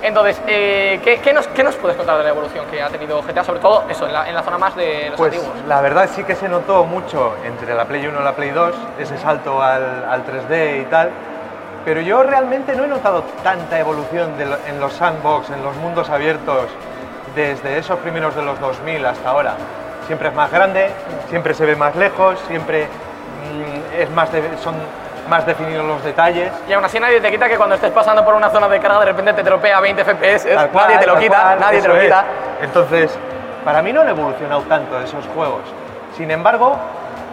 [0.04, 3.22] Entonces, eh, ¿qué, qué nos, qué nos puedes contar de la evolución que ha tenido
[3.22, 3.44] GTA?
[3.44, 5.56] Sobre todo eso, en la, en la zona más de los Pues antiguos.
[5.68, 8.74] la verdad sí que se notó mucho entre la Play 1 y la Play 2,
[8.98, 11.12] ese salto al, al 3D y tal,
[11.86, 16.10] pero yo realmente no he notado tanta evolución de en los sandbox, en los mundos
[16.10, 16.66] abiertos,
[17.36, 19.54] desde esos primeros de los 2000 hasta ahora.
[20.12, 20.90] Siempre es más grande,
[21.30, 24.76] siempre se ve más lejos, siempre mm, es más de- son
[25.30, 26.52] más definidos los detalles.
[26.68, 29.00] Y aún así nadie te quita que cuando estés pasando por una zona de carga
[29.00, 31.96] de repente te tropea 20 FPS, cual, nadie te lo quita, cual, nadie te lo
[31.96, 32.04] es.
[32.04, 32.26] quita.
[32.62, 33.18] Entonces,
[33.64, 35.62] para mí no han evolucionado tanto esos juegos.
[36.18, 36.76] Sin embargo,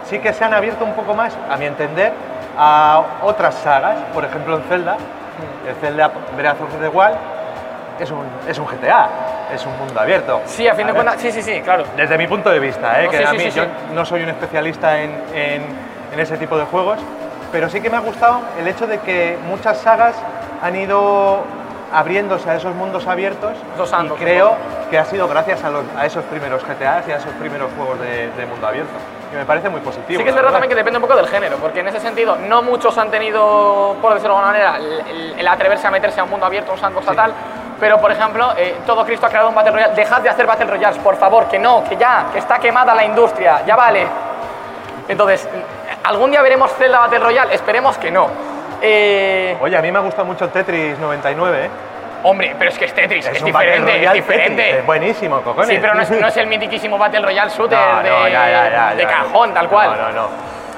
[0.05, 2.13] sí que se han abierto un poco más, a mi entender,
[2.57, 3.97] a otras sagas.
[4.13, 4.95] Por ejemplo, en Zelda,
[5.67, 7.17] el Zelda Breath of the Wild
[7.99, 9.09] es un, es un GTA,
[9.53, 10.41] es un mundo abierto.
[10.45, 11.83] Sí, a fin de cuentas, sí, sí, sí, claro.
[11.95, 13.05] Desde mi punto de vista, ¿eh?
[13.05, 16.37] No, que sí, a mí sí, yo no soy un especialista en, en- en ese
[16.37, 16.97] tipo de juegos,
[17.51, 20.15] pero sí que me ha gustado el hecho de que muchas sagas
[20.61, 21.43] han ido
[21.91, 24.55] abriéndose a esos mundos abiertos Los y creo
[24.91, 27.99] que ha sido gracias a, los- a esos primeros GTAs y a esos primeros juegos
[27.99, 28.91] de, de mundo abierto.
[29.31, 30.17] Y me parece muy positivo.
[30.19, 32.35] Sí que es verdad también que depende un poco del género, porque en ese sentido
[32.35, 34.77] no muchos han tenido, por decirlo de alguna manera,
[35.37, 37.33] el, atreverse a meterse a un mundo abierto, un sandbox o tal,
[37.79, 40.67] pero por ejemplo, eh, todo Cristo ha creado un Battle Royale, dejad de hacer Battle
[40.67, 44.05] Royales, por favor, que no, que ya, que está quemada la industria, ya vale.
[45.07, 45.47] Entonces,
[46.03, 47.55] ¿algún día veremos Zelda Battle Royale?
[47.55, 48.27] Esperemos que no.
[48.81, 51.69] Eh, Oye, a mí me ha gustado mucho el Tetris 99, ¿eh?
[52.23, 54.61] hombre, pero es que es Tetris, es, diferente, es diferente.
[54.61, 55.69] Tetris, Es buenísimo, cojones.
[55.69, 58.49] Sí, pero no es, no es el mitiquísimo Battle Royale shooter No, de, no, ya,
[58.49, 59.97] ya, ya, de cajón, tal cual.
[59.97, 60.29] No, no, no.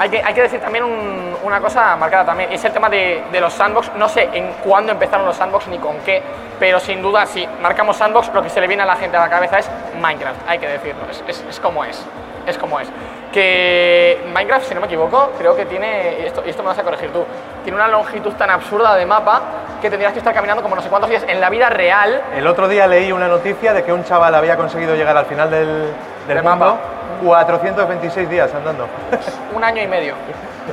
[0.01, 3.91] Hay que, decir también un- una cosa marcada también, es el tema de, los sandbox.
[3.97, 6.23] No sé en cuándo empezaron los sandbox ni con qué,
[6.59, 9.19] pero sin duda si marcamos sandbox, lo que se le viene a la gente a
[9.19, 9.69] la cabeza es
[10.01, 12.03] Minecraft, hay que decirlo, es como es.
[12.47, 12.87] es como es.
[13.31, 16.79] Que Minecraft, si no me equivoco, creo que tiene, y esto, y esto me vas
[16.79, 17.23] a corregir tú,
[17.63, 19.41] tiene una longitud tan absurda de mapa
[19.81, 22.21] que tendrías que estar caminando como no sé cuántos días en la vida real.
[22.35, 25.49] El otro día leí una noticia de que un chaval había conseguido llegar al final
[25.49, 25.93] del,
[26.27, 26.77] del Del mundo mapa.
[27.23, 28.87] 426 días andando.
[29.55, 30.15] Un año y medio.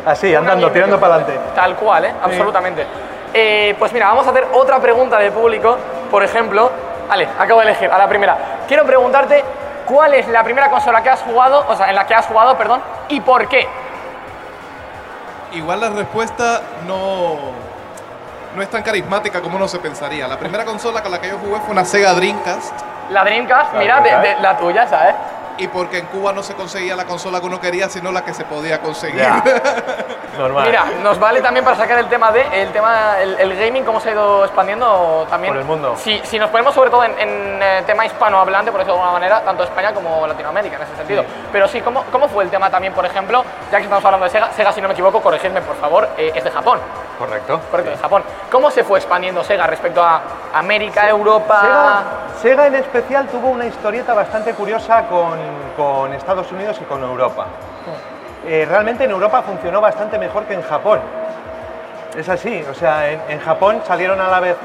[0.07, 1.39] Así, Un andando, tirando para adelante.
[1.55, 2.15] Tal cual, ¿eh?
[2.23, 2.87] Absolutamente.
[3.35, 5.77] Eh, pues mira, vamos a hacer otra pregunta de público.
[6.11, 6.71] Por ejemplo,
[7.09, 8.37] vale, acabo de elegir a la primera.
[8.67, 9.45] Quiero preguntarte
[9.87, 12.57] cuál es la primera consola que has jugado, o sea, en la que has jugado,
[12.57, 13.67] perdón, y por qué.
[15.53, 17.37] Igual la respuesta no,
[18.55, 20.29] no es tan carismática como uno se pensaría.
[20.29, 22.73] La primera consola con la que yo jugué fue una Sega Dreamcast.
[23.11, 25.15] La Dreamcast, La mira, de- de- la tuya, ¿sabes?
[25.59, 28.33] Y porque en Cuba no se conseguía la consola que uno quería, sino la que
[28.33, 29.19] se podía conseguir.
[29.19, 29.43] Ya.
[30.39, 30.67] Normal.
[30.67, 34.01] Mira, nos vale también para sacar el tema de el tema el, el gaming cómo
[34.01, 35.97] se ha ido expandiendo también Por el mundo.
[35.97, 39.13] Si, si nos ponemos sobre todo en, en, eh, tema hispanohablante, por eso de alguna
[39.13, 41.25] manera, tanto España como Latinoamérica en ese sentido.
[41.51, 44.31] Pero sí, ¿cómo, ¿cómo fue el tema también, por ejemplo, ya que estamos hablando de
[44.31, 46.79] Sega, Sega si no me equivoco, corregidme por favor, eh, es de Japón,
[47.19, 47.61] Correcto.
[47.71, 48.23] correcto, de Japón.
[48.51, 50.23] ¿Cómo se fue expandiendo Sega respecto a
[50.55, 51.61] América, Europa?
[51.61, 52.05] Sega,
[52.41, 55.39] Sega en especial tuvo una historieta bastante curiosa con,
[55.77, 57.47] con Estados Unidos y con Europa.
[58.47, 61.01] Eh, realmente en Europa funcionó bastante mejor que en Japón.
[62.17, 64.57] Es así, o sea, en, en Japón salieron a la vez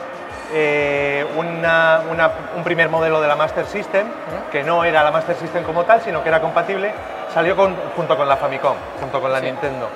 [0.55, 4.05] eh, una- una- un primer modelo de la Master System,
[4.51, 6.91] que no era la Master System como tal, sino que era compatible,
[7.33, 9.45] salió con- junto con la Famicom, junto con la Sí.
[9.45, 9.87] Nintendo.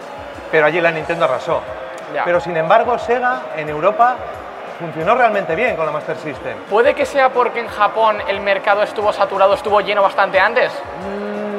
[0.52, 1.62] Pero allí la Nintendo arrasó.
[2.14, 2.24] Ya.
[2.24, 4.16] Pero sin embargo, Sega en Europa
[4.80, 6.58] funcionó realmente bien con la Master System.
[6.70, 10.72] ¿Puede que sea porque en Japón el mercado estuvo saturado, estuvo lleno bastante antes?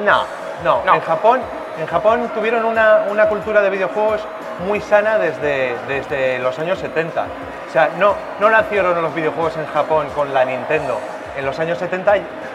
[0.05, 0.25] No,
[0.65, 0.83] no.
[0.85, 0.95] No.
[0.95, 1.41] En, Japón,
[1.79, 4.21] en Japón tuvieron una, una cultura de videojuegos
[4.67, 7.27] muy sana desde, desde los años 70.
[7.69, 10.99] O sea, no, no nacieron los videojuegos en Japón con la Nintendo.
[11.37, 12.15] En los años 70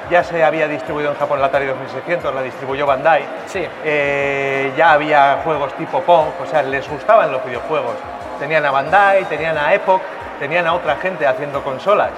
[0.09, 3.23] ya se había distribuido en Japón la Atari 2600, la distribuyó Bandai.
[3.45, 3.65] Sí.
[3.83, 7.95] Eh, ya había juegos tipo Pong, o sea, les gustaban los videojuegos.
[8.39, 10.01] Tenían a Bandai, tenían a Epoch,
[10.39, 12.11] tenían a otra gente haciendo consolas.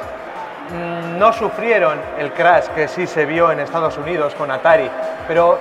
[0.72, 4.90] Mm, no sufrieron el crash que sí se vio en Estados Unidos con Atari,
[5.28, 5.60] pero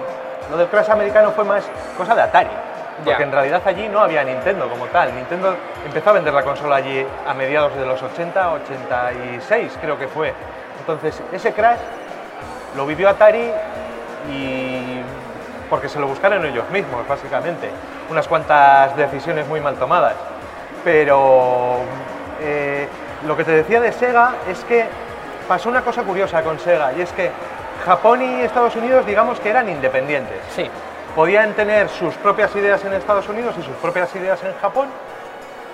[0.50, 1.64] lo del crash americano fue más
[1.96, 2.48] cosa de Atari,
[3.04, 3.24] porque Ya.
[3.26, 5.14] en realidad allí no había Nintendo como tal.
[5.14, 10.08] Nintendo empezó a vender la consola allí a mediados de los 80, 86 creo que
[10.08, 10.32] fue.
[10.80, 11.78] Entonces ese crash
[12.76, 13.50] lo vivió Atari
[14.32, 15.00] y
[15.68, 17.70] porque se lo buscaron ellos mismos, básicamente.
[18.10, 20.14] Unas cuantas decisiones muy mal tomadas.
[20.84, 21.78] Pero
[22.44, 22.88] eh,
[23.26, 24.84] lo que te decía de Sega es que
[25.48, 27.30] pasó una cosa curiosa con Sega y es que
[27.84, 30.38] Japón y Estados Unidos digamos que eran independientes.
[30.54, 30.70] Sí.
[31.14, 34.88] Podían tener sus propias ideas en Estados Unidos y sus propias ideas en Japón.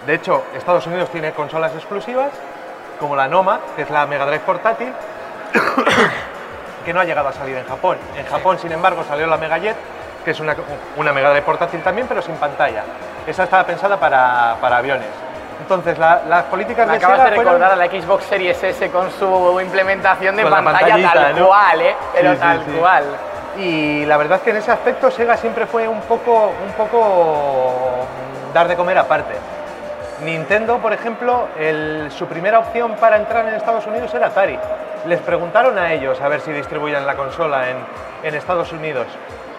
[0.07, 2.31] De hecho, Estados Unidos tiene consolas exclusivas,
[2.99, 4.93] como la Noma, que es la Mega Drive portátil,
[6.85, 7.97] que no ha llegado a salir en Japón.
[8.17, 9.77] En Japón, sin embargo, salió la Mega Jet,
[10.25, 10.55] que es una,
[10.97, 12.85] una Mega Drive portátil también, pero sin pantalla.
[13.27, 15.30] Esa estaba pensada para, para aviones.
[15.61, 18.63] Entonces, la- las políticas Me de acabas Sega de fueron- recordar a la Xbox Series
[18.63, 21.47] S con su implementación de Con pantalla tal ¿no?
[21.47, 21.97] cual, ¿eh?
[22.15, 22.71] Pero Sí, tal sí.
[22.79, 23.05] cual.
[23.59, 28.07] Y la verdad es que en ese aspecto Sega siempre fue un poco, un poco
[28.51, 29.35] mm, dar de comer aparte.
[30.25, 34.59] Nintendo, por ejemplo, el- su primera opción para entrar en Estados Unidos era Atari.
[35.07, 37.77] Les preguntaron a ellos a ver si distribuían la consola en,
[38.23, 39.07] en Estados Unidos.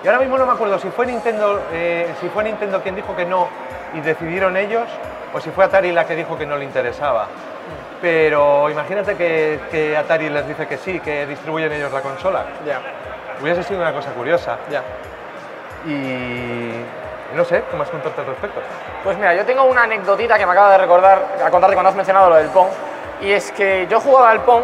[0.04, 3.16] Y ahora mismo no me acuerdo si fue Nintendo, eh, si fue Nintendo quien dijo
[3.16, 3.48] que no
[3.94, 4.88] y decidieron ellos,
[5.34, 7.28] o si fue Atari la que dijo que no le interesaba.
[8.02, 12.46] Pero imagínate que, que Atari les dice que sí, que distribuyen ellos la consola.
[12.66, 12.80] Ya,
[13.42, 14.58] Hubiese sido una cosa curiosa.
[14.70, 14.82] ya.
[15.86, 16.72] Y
[17.36, 18.60] no sé, ¿qué más contarte al respecto?
[19.04, 21.96] Pues mira, yo tengo una anecdotita que me acaba de recordar, a contarte cuando has
[21.96, 22.68] mencionado lo del Pong,
[23.22, 24.64] y es que yo jugaba al Pong,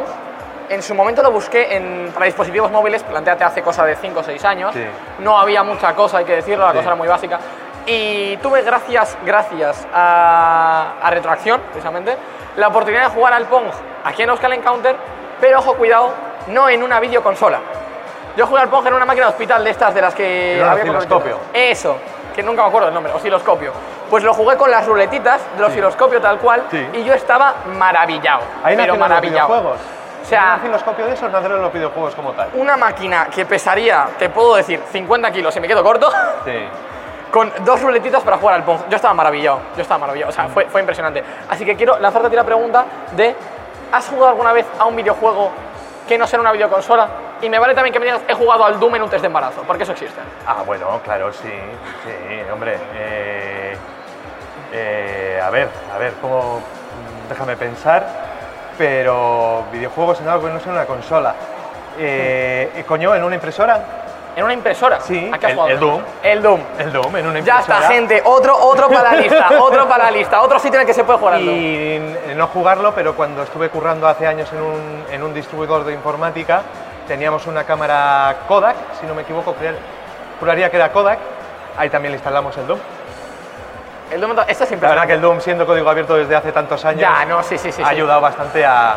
[0.69, 4.23] en su momento lo busqué en, para dispositivos móviles, planteate hace cosa de 5 o
[4.23, 4.85] 6 años, Sí.
[5.19, 6.77] no había mucha cosa, hay que decirlo, la Sí.
[6.77, 7.39] cosa era muy básica,
[7.87, 12.15] y tuve gracias, gracias a, a Retroacción, precisamente,
[12.57, 13.65] la oportunidad de jugar al Pong
[14.03, 14.95] aquí en Euskal Encounter,
[15.39, 16.11] pero ojo, cuidado,
[16.47, 17.59] no en una videoconsola.
[18.35, 20.67] Yo jugué al Pong en una máquina de hospital de estas de las que un
[20.67, 21.39] había osciloscopio.
[21.53, 21.97] Eso,
[22.35, 23.71] que nunca me acuerdo el nombre, osciloscopio.
[24.09, 26.87] Pues lo jugué con las ruletitas del osciloscopio tal cual Sí.
[26.93, 28.41] y yo estaba maravillado.
[28.63, 29.47] Ahí pero los maravillado.
[29.47, 29.79] videojuegos.
[30.21, 32.49] O sea- un osciloscopio de esos nacieron los videojuegos como tal.
[32.53, 36.09] Una máquina que pesaría, te puedo decir, 50 kilos y me quedo corto,
[36.45, 36.51] Sí.
[37.31, 38.79] con dos ruletitas para jugar al Pong.
[38.89, 41.23] Yo estaba maravillado, yo estaba maravillado, o sea, fue, fue impresionante.
[41.49, 42.85] Así que quiero lanzarte la pregunta
[43.15, 43.35] de,
[43.91, 45.51] ¿has jugado alguna vez a un videojuego
[46.07, 47.07] que no sea una videoconsola?
[47.41, 49.27] Y me vale también que me digas, he jugado al Doom en un test de
[49.27, 50.19] embarazo, porque eso existe.
[50.45, 51.51] Ah, bueno, claro, sí,
[52.03, 52.77] sí, hombre.
[52.95, 53.77] eh,
[54.73, 56.61] eh, a ver, a ver, cómo.
[57.29, 58.05] Déjame pensar.
[58.77, 61.33] Pero videojuegos en algo que no sea una consola.
[61.97, 63.81] Eh, coño, en una impresora.
[64.37, 65.01] En una impresora.
[65.01, 65.73] Sí, ¿A qué has el- jugado?
[65.73, 66.01] el Doom.
[66.21, 66.61] El Doom.
[66.77, 68.21] El Doom en una Ya está, gente.
[68.23, 69.49] Otro, otro para la lista.
[69.59, 70.41] otro para la lista.
[70.43, 71.55] Otro sitio en el que se puede jugar al Doom.
[71.57, 71.99] Y
[72.35, 76.61] no jugarlo, pero cuando estuve currando hace años en un, en un distribuidor de informática,
[77.07, 79.55] teníamos una cámara Kodak, si no me equivoco,
[80.39, 81.17] juraría que era Kodak.
[81.75, 82.79] Ahí también le instalamos el Doom.
[84.11, 86.85] El Doom, esto es La verdad que el Doom, siendo código abierto desde hace tantos
[86.85, 87.81] años, Ya, no, sí, sí, sí.
[87.81, 88.95] ha ayudado bastante a,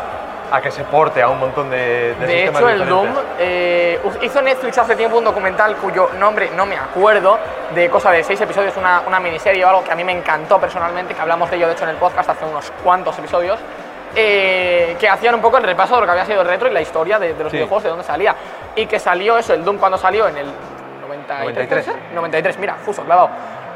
[0.51, 3.07] a que se porte a un montón de, de De hecho, el Doom
[3.39, 7.39] eh, hizo Netflix hace tiempo un documental cuyo nombre no me acuerdo,
[7.73, 10.59] de cosa de seis episodios, una, una miniserie o algo que a mí me encantó
[10.59, 13.59] personalmente, que hablamos de ello de hecho en el podcast hace unos cuantos episodios,
[14.13, 16.73] eh, que hacían un poco el repaso de lo que había sido el retro y
[16.73, 17.57] la historia de, de los Sí.
[17.57, 18.35] videojuegos, de dónde salía.
[18.75, 20.47] Y que salió eso, el Doom cuando salió en el
[21.01, 21.39] 93.
[21.55, 21.67] 93.
[21.67, 21.95] ¿puede ser?
[22.13, 23.29] 93, mira, justo, clavado.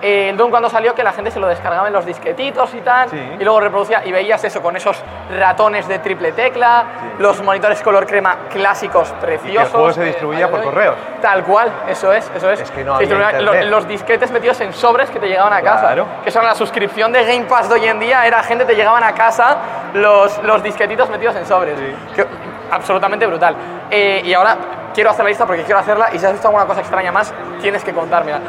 [0.07, 2.81] Eh, el Doom cuando salió que la gente se lo descargaba en los disquetitos y
[2.81, 3.17] tal, Sí.
[3.39, 5.01] y luego reproducía y veías eso con esos
[5.35, 6.83] ratones de triple tecla,
[7.17, 9.71] los monitores color crema clásicos preciosos.
[9.71, 10.95] juego se eh, distribuía por correos.
[11.21, 12.61] Tal cual, eso es, eso es.
[12.61, 15.81] Es que no Se había los disquetes metidos en sobres que te llegaban a casa.
[15.87, 16.05] Claro.
[16.23, 19.03] Que son la suscripción de Game Pass de hoy en día, era gente te llegaban
[19.03, 19.57] a casa
[19.95, 21.79] los, los disquetitos metidos en sobres.
[22.15, 22.27] Que-
[22.69, 23.55] absolutamente brutal.
[23.89, 24.55] Eh, y ahora
[24.93, 27.33] quiero hacer la lista porque quiero hacerla y si has visto alguna cosa extraña más,
[27.61, 28.39] tienes que contármela.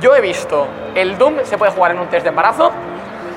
[0.00, 2.70] Yo he visto el Doom se puede jugar en un test de embarazo,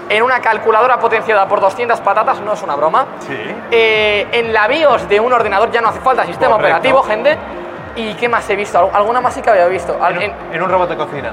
[0.09, 3.05] en una calculadora potenciada por 200 patatas, no es una broma.
[3.19, 3.37] Sí.
[3.71, 6.77] Eh, en la BIOS de un ordenador ya no hace falta sistema Correcto.
[6.77, 7.37] operativo, gente.
[7.95, 8.77] ¿Y qué más he visto?
[8.79, 9.93] Al- ¿Alguna más sí que había visto?
[10.07, 11.31] En, En, un- en un robot de cocina.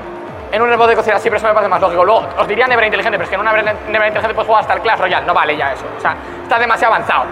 [0.53, 2.05] en un robot de cocina sí, pero eso me parece más lógico.
[2.05, 3.73] Luego, os diría nevera inteligente, pero es que en una nevera
[4.09, 5.27] inteligente puedes jugar hasta el Clash Royale.
[5.27, 5.85] No vale ya eso.
[5.97, 7.25] O sea, está demasiado avanzado.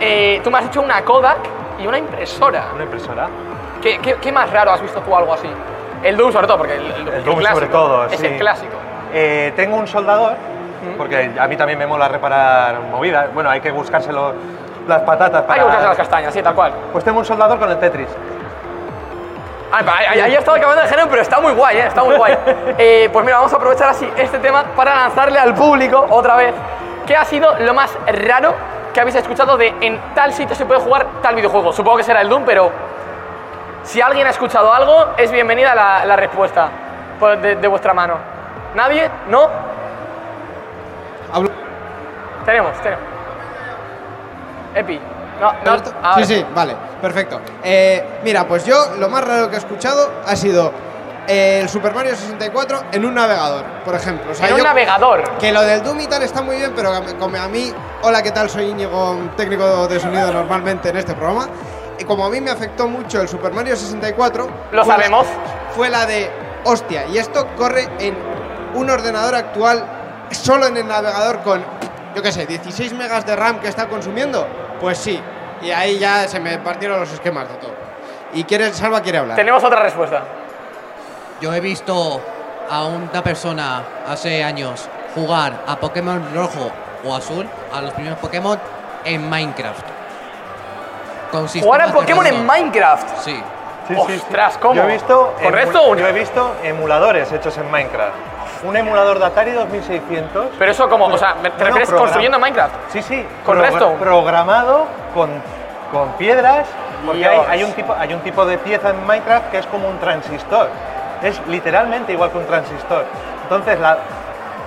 [0.00, 1.38] Eh, tú me has hecho una Kodak
[1.80, 2.68] y una impresora.
[2.74, 3.28] Una impresora.
[3.82, 5.48] ¿Qué, qué, qué más raro has visto tú algo así?
[6.02, 8.26] El Doom sobre todo, porque el, el- El Doom clásico sobre todo, Es sí.
[8.26, 8.72] el clásico.
[9.12, 10.34] Eh, tengo un soldador,
[10.96, 13.32] porque a mí también me mola reparar movidas.
[13.34, 14.32] Bueno, hay que buscárselo
[14.86, 15.54] las patatas para...
[15.54, 16.72] Hay que buscarse las castañas, sí, tal cual.
[16.92, 18.08] Pues tengo un soldador con el Tetris.
[19.70, 21.86] Ah, ahí, ahí- estado acabando de género, pero está muy guay, ¿eh?
[21.88, 22.36] está muy guay.
[22.78, 26.54] Eh, pues mira, vamos a aprovechar así este tema para lanzarle al público otra vez
[27.06, 28.54] qué ha sido lo más raro
[28.94, 31.72] que habéis escuchado de en tal sitio se puede jugar tal videojuego.
[31.72, 32.70] Supongo que será el Doom, pero
[33.82, 36.68] si alguien ha escuchado algo, es bienvenida la, la respuesta
[37.18, 38.14] por- de, de vuestra mano.
[38.74, 39.10] ¿Nadie?
[39.28, 39.48] ¿No?
[41.32, 41.50] Hablo-
[42.44, 43.04] Tenemos, tenemos.
[44.74, 45.00] Epi.
[45.40, 46.16] No, no.
[46.16, 47.40] Sí, sí, vale, perfecto.
[47.62, 50.72] Eh, mira, pues yo lo más raro que he escuchado ha sido
[51.28, 54.32] eh, el Super Mario 64 en un navegador, por ejemplo.
[54.32, 55.22] O sea, En un navegador.
[55.38, 58.32] Que lo del Doom y tal está muy bien, pero como a mí, hola, ¿qué
[58.32, 58.50] tal?
[58.50, 61.46] Soy Íñigo, técnico de sonido normalmente en este programa.
[61.98, 65.26] Y como a mí me afectó mucho el Super Mario 64, Lo fue la- sabemos.
[65.74, 66.30] fue la de,
[66.64, 68.16] hostia, y esto corre en
[68.74, 69.84] un ordenador actual,
[70.30, 71.64] solo en el navegador con,
[72.14, 74.46] yo qué sé, 16 megas de RAM que está consumiendo.
[74.80, 75.20] Pues sí,
[75.60, 77.72] y ahí ya se me partieron los esquemas de todo.
[78.32, 79.36] Y quiere, Salva quiere hablar.
[79.36, 80.22] Tenemos otra respuesta.
[81.40, 82.20] Yo he visto
[82.70, 86.70] a una persona hace años jugar a Pokémon rojo
[87.04, 88.58] o azul, a los primeros Pokémon,
[89.04, 89.84] en Minecraft.
[91.30, 92.46] Con Jugar al Pokémon en.
[92.46, 93.18] Minecraft.
[93.18, 93.42] Sí.
[93.88, 94.74] Sí, Ostras, ¿cómo?
[94.74, 96.00] Yo he visto, ¿Con emu- Redstone?
[96.02, 98.12] yo he visto emuladores hechos en Minecraft.
[98.64, 100.48] Un emulador de Atari 2600.
[100.58, 102.74] Pero eso como, o sea, ¿te No, no, refieres construyendo en Minecraft?
[102.92, 103.26] Sí, sí.
[103.46, 103.96] ¿Con Redstone?
[103.96, 105.30] Programado con,
[105.90, 106.66] con piedras.
[107.06, 109.98] Porque hay, un tipo, hay un tipo de pieza en Minecraft que es como un
[110.00, 110.68] transistor.
[111.22, 113.06] Es literalmente igual que un transistor.
[113.44, 113.98] Entonces, la-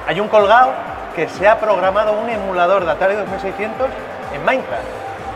[0.08, 0.72] hay un colgado
[1.16, 3.88] que se ha programado un emulador de Atari 2600
[4.34, 4.82] en Minecraft.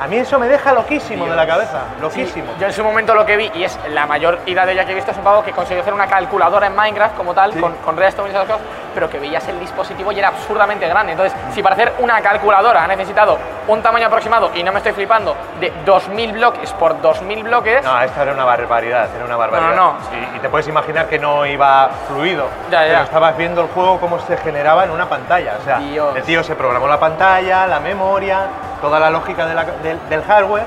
[0.01, 1.79] A mí eso me deja loquísimo de la cabeza.
[2.01, 2.51] Loquísimo.
[2.59, 4.91] Yo en su momento lo que vi, y es la mayor ida de ella que
[4.91, 7.59] he visto, es un pavo que consiguió hacer una calculadora en Minecraft como tal, Sí.
[7.61, 8.61] con, con Redstone y esas cosas,
[8.93, 11.13] pero que veías el dispositivo y era absurdamente grande.
[11.13, 14.91] Entonces, si para hacer una calculadora ha necesitado un tamaño aproximado, y no me estoy
[14.93, 19.75] flipando, de 2.000 bloques por 2.000 bloques, No, esta era una barbaridad, era una barbaridad.
[19.75, 19.97] No, no,
[20.33, 22.47] Y, y te puedes imaginar que no iba fluido.
[22.69, 22.89] Ya, ya.
[22.91, 25.53] Pero estabas viendo el juego cómo se generaba en una pantalla.
[25.59, 26.15] O sea, Dios.
[26.15, 28.41] el tío se programó la pantalla, la memoria,
[28.85, 30.63] toda la lógica de la- del, del hardware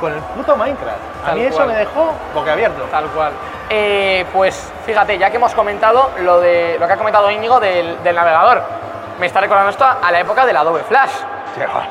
[0.00, 0.96] con el puto Minecraft.
[1.22, 1.68] A Tal mí eso cual.
[1.68, 2.82] me dejó boquiabierto.
[2.90, 3.32] Tal cual.
[3.68, 8.02] Eh, pues fíjate, ya que hemos comentado lo de lo que ha comentado Íñigo del,
[8.02, 8.62] del navegador,
[9.20, 11.10] me está recordando esto a la época del Adobe Flash.
[11.54, 11.82] Sí, ah,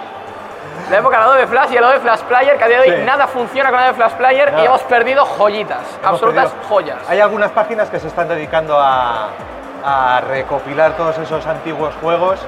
[0.89, 2.97] La época del Adobe Flash y el Adobe Flash Player, que a día de hoy
[2.97, 3.03] Sí.
[3.05, 4.65] nada funciona con Adobe Flash Player y Nada.
[4.65, 6.97] hemos perdido joyitas, hemos absolutas perdido- joyas.
[7.09, 9.27] Hay algunas páginas que se están dedicando a,
[9.85, 12.39] a recopilar todos esos antiguos juegos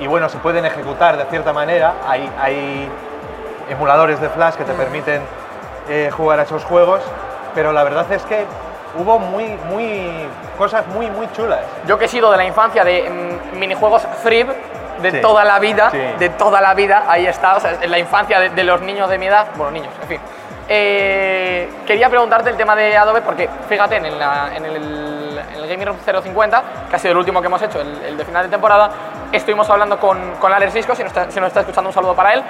[0.00, 1.94] y bueno, se pueden ejecutar de cierta manera.
[2.08, 2.88] Hay, hay
[3.68, 5.22] emuladores de Flash que te permiten
[5.88, 7.00] eh, jugar a esos juegos,
[7.54, 8.44] pero la verdad es que
[8.98, 10.26] hubo muy, muy,
[10.58, 11.60] cosas muy, muy chulas.
[11.86, 13.08] Yo que he sido de la infancia de
[13.54, 14.46] mm, minijuegos Free
[15.00, 15.20] de Sí.
[15.20, 15.98] toda la vida, Sí.
[16.18, 19.08] de toda la vida, ahí está, o sea, en la infancia de, de los niños
[19.08, 20.20] de mi edad, bueno, niños, en fin.
[20.74, 25.98] Eh, quería preguntarte el tema de Adobe porque fíjate en, el, en el Gaming Room
[26.02, 28.90] 050, que ha sido el último que hemos hecho, el, de final de temporada,
[29.30, 32.14] estuvimos hablando con, con Alex Risco, si nos, está, si nos está escuchando un saludo
[32.14, 32.42] para él,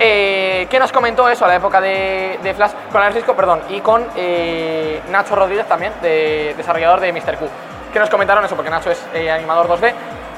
[0.00, 3.80] eh, que nos comentó eso a la época de, Flash, con Alex Risco, perdón, y
[3.80, 7.36] con eh, Nacho Rodríguez también, de, desarrollador de Mr.
[7.36, 7.46] Q,
[7.92, 9.92] que nos comentaron eso, porque Nacho es eh, animador 2D,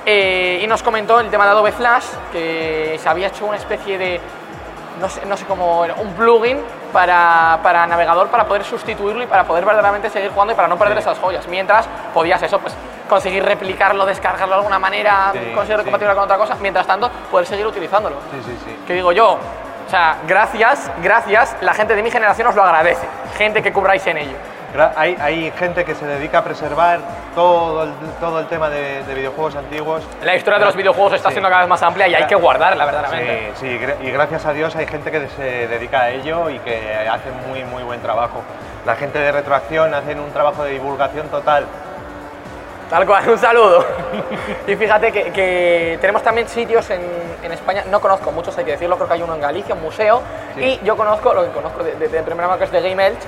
[0.07, 3.97] eh, y nos comentó el tema de Adobe Flash, que se había hecho una especie
[3.97, 4.21] de
[5.01, 6.59] no sé, no sé cómo un plugin
[6.93, 10.77] para, para navegador para poder sustituirlo y para poder verdaderamente seguir jugando y para no
[10.77, 11.47] perder esas joyas.
[11.49, 12.75] Mientras podías eso, pues
[13.09, 15.85] conseguir replicarlo, descargarlo de alguna manera, Sí, conseguir sí.
[15.85, 18.17] compatible con otra cosa, mientras tanto poder seguir utilizándolo.
[18.31, 18.79] Sí, sí, sí.
[18.87, 19.33] Que digo yo,
[19.87, 23.07] o sea, gracias, gracias, la gente de mi generación os lo agradece,
[23.39, 24.37] gente que cubráis en ello.
[24.97, 27.01] Hay, hay gente que se dedica a preservar
[27.35, 30.03] todo el, todo el tema de, de videojuegos antiguos.
[30.23, 31.35] La historia de los videojuegos está Sí.
[31.35, 33.53] siendo cada vez más amplia y hay que guardarla verdaderamente.
[33.57, 36.95] Sí, sí, y gracias a Dios hay gente que se dedica a ello y que
[37.11, 38.43] hace muy, muy buen trabajo.
[38.85, 41.65] La gente de Retroacción hacen un trabajo de divulgación total.
[42.91, 43.85] Tal cual, un saludo.
[44.67, 47.01] y fíjate que, que tenemos también sitios en,
[47.43, 49.83] en España, no conozco muchos, hay que decirlo, creo que hay uno en Galicia, un
[49.83, 50.23] museo,
[50.55, 50.79] Sí.
[50.83, 53.07] y yo conozco, lo que conozco de, de, de primera mano que es de Game
[53.07, 53.19] Elch,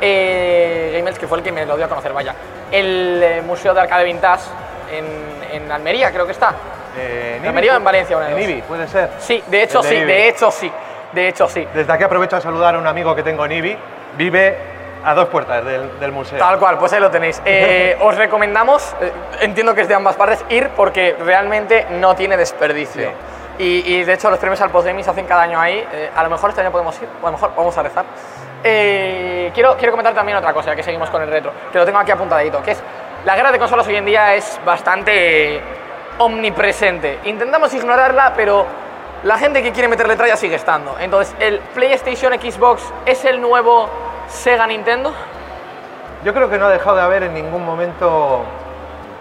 [0.00, 2.34] eh, que fue el que me lo dio a conocer, vaya,
[2.70, 4.44] el eh, Museo de Arcade Vintage
[4.92, 6.54] en, en Almería, creo que está.
[6.96, 8.16] Eh, ¿En Almería o en Valencia?
[8.16, 8.48] Una de En dos.
[8.48, 9.10] Ibi, puede ser.
[9.18, 10.06] Sí, de hecho El de sí, Ibi.
[10.06, 10.72] de hecho sí,
[11.12, 11.66] de hecho sí.
[11.74, 13.78] Desde aquí aprovecho a saludar a un amigo que tengo en Ibi.
[14.16, 14.56] Vive
[15.04, 16.38] a dos puertas del, del museo.
[16.38, 17.40] Tal cual, pues ahí lo tenéis.
[17.44, 22.36] Eh, os recomendamos, eh, entiendo que es de ambas partes, ir porque realmente no tiene
[22.36, 23.12] desperdicio.
[23.58, 25.84] Y, y, de hecho los premios al Postgaming se hacen cada año ahí.
[25.92, 28.04] Eh, a lo mejor este año podemos ir, o a lo mejor vamos a rezar.
[28.64, 31.98] Eh, quiero, quiero comentar también otra cosa, que seguimos con el retro, que lo tengo
[31.98, 32.82] aquí apuntadito, que es
[33.24, 35.60] la guerra de consolas hoy en día es bastante
[36.18, 37.20] omnipresente.
[37.24, 38.66] Intentamos ignorarla, pero
[39.24, 40.96] la gente que quiere meterle tralla sigue estando.
[40.98, 43.88] Entonces, ¿el PlayStation Xbox es el nuevo
[44.28, 45.12] Sega Nintendo?
[46.24, 48.44] Yo creo que no ha dejado de haber en ningún momento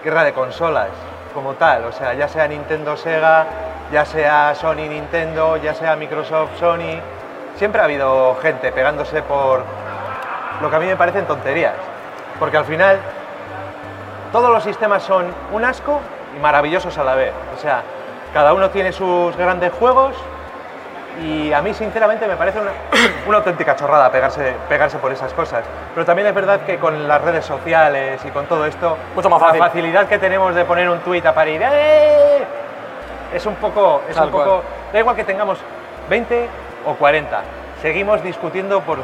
[0.04, 0.90] guerra de consolas
[1.34, 1.86] como tal.
[1.86, 3.46] O sea, ya sea Nintendo Sega,
[3.92, 7.00] ya sea Sony Nintendo, ya sea Microsoft Sony.
[7.58, 9.64] Siempre ha habido gente pegándose por
[10.62, 11.74] lo que a mí me parecen tonterías.
[12.40, 13.00] Porque al final
[14.32, 16.00] todos los sistemas son un asco
[16.36, 17.34] y maravillosos a la vez.
[17.56, 17.82] O sea,
[18.34, 20.16] cada uno tiene sus grandes juegos
[21.24, 22.72] y a mí sinceramente me parece una,
[23.28, 25.64] una auténtica chorrada pegarse, pegarse por esas cosas.
[25.96, 29.40] Pero también es verdad que con las redes sociales y con todo esto, Mucho más
[29.40, 29.60] fácil.
[29.60, 32.46] la facilidad que tenemos de poner un tuit a parir, ¡eh!
[33.34, 34.62] es un poco, es Tal un poco,
[34.94, 35.58] da igual que tengamos
[36.10, 36.48] 20
[36.88, 37.42] o 40,
[37.82, 38.98] seguimos discutiendo por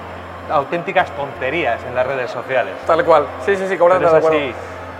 [0.49, 2.73] auténticas tonterías en las redes sociales.
[2.87, 3.27] Tal cual.
[3.45, 4.39] Sí, sí, sí, completamente de acuerdo.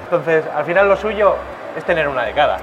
[0.03, 1.35] Entonces, al final lo suyo
[1.75, 2.57] es tener una de cada.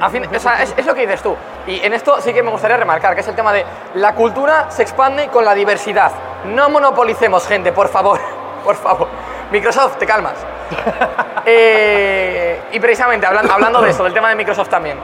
[0.00, 1.36] A fin- o sea, es, es lo que dices tú.
[1.66, 4.66] Y en esto sí que me gustaría remarcar, que es el tema de la cultura
[4.70, 6.12] se expande con la diversidad.
[6.46, 8.18] No monopolicemos, gente, por favor.
[8.64, 9.06] Por favor.
[9.52, 10.34] Microsoft, te calmas.
[11.48, 14.98] Eh, y precisamente hablan- hablando de eso, del tema de Microsoft también.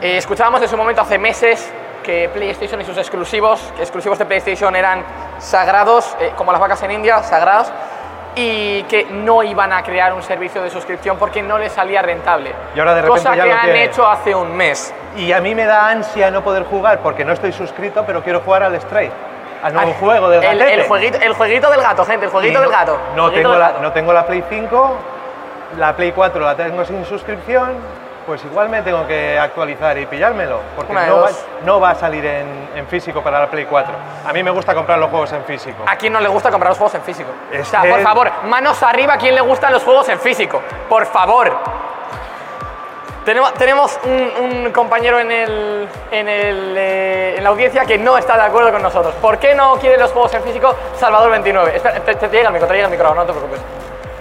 [0.00, 4.26] eh, escuchábamos en su momento hace meses que PlayStation y sus exclusivos, que exclusivos de
[4.26, 5.04] PlayStation eran
[5.38, 7.72] sagrados, eh, como las vacas en India, sagrados,
[8.34, 12.52] y que no iban a crear un servicio de suscripción porque no les salía rentable.
[12.74, 13.84] Y ahora de repente Cosa ya que lo han tiene.
[13.84, 14.94] hecho hace un mes.
[15.16, 18.40] Y a mí me da ansia no poder jugar porque no estoy suscrito, pero quiero
[18.40, 19.10] jugar al Stray,
[19.62, 20.74] al nuevo Ay, juego del el, gatete.
[20.80, 22.98] el jueguito, el jueguito del gato, gente, el jueguito Y del gato.
[23.14, 23.80] No jueguito tengo, del la, gato.
[23.82, 24.96] no tengo la Play 5,
[25.78, 27.74] la Play 4 la tengo sin suscripción,
[28.26, 31.44] pues igual me tengo que actualizar y pillármelo, porque no va, dos.
[31.64, 33.92] no va a salir en, en físico para la Play 4.
[34.26, 35.82] A mí me gusta comprar los juegos en físico.
[35.86, 37.30] ¿A quién no le gusta comprar los juegos en físico?
[37.50, 40.18] Es o sea, que- por favor, manos arriba a quien le gustan los juegos en
[40.20, 40.62] físico.
[40.88, 41.52] Por favor.
[43.24, 44.32] Tenemos, tenemos un,
[44.66, 48.72] un compañero en, el, en, el, eh, en la audiencia que no está de acuerdo
[48.72, 49.14] con nosotros.
[49.22, 51.76] ¿Por qué no quiere los juegos en físico Salvador 29?
[51.76, 53.60] Espera, te, te llega el micro, te llega el micro, no te preocupes.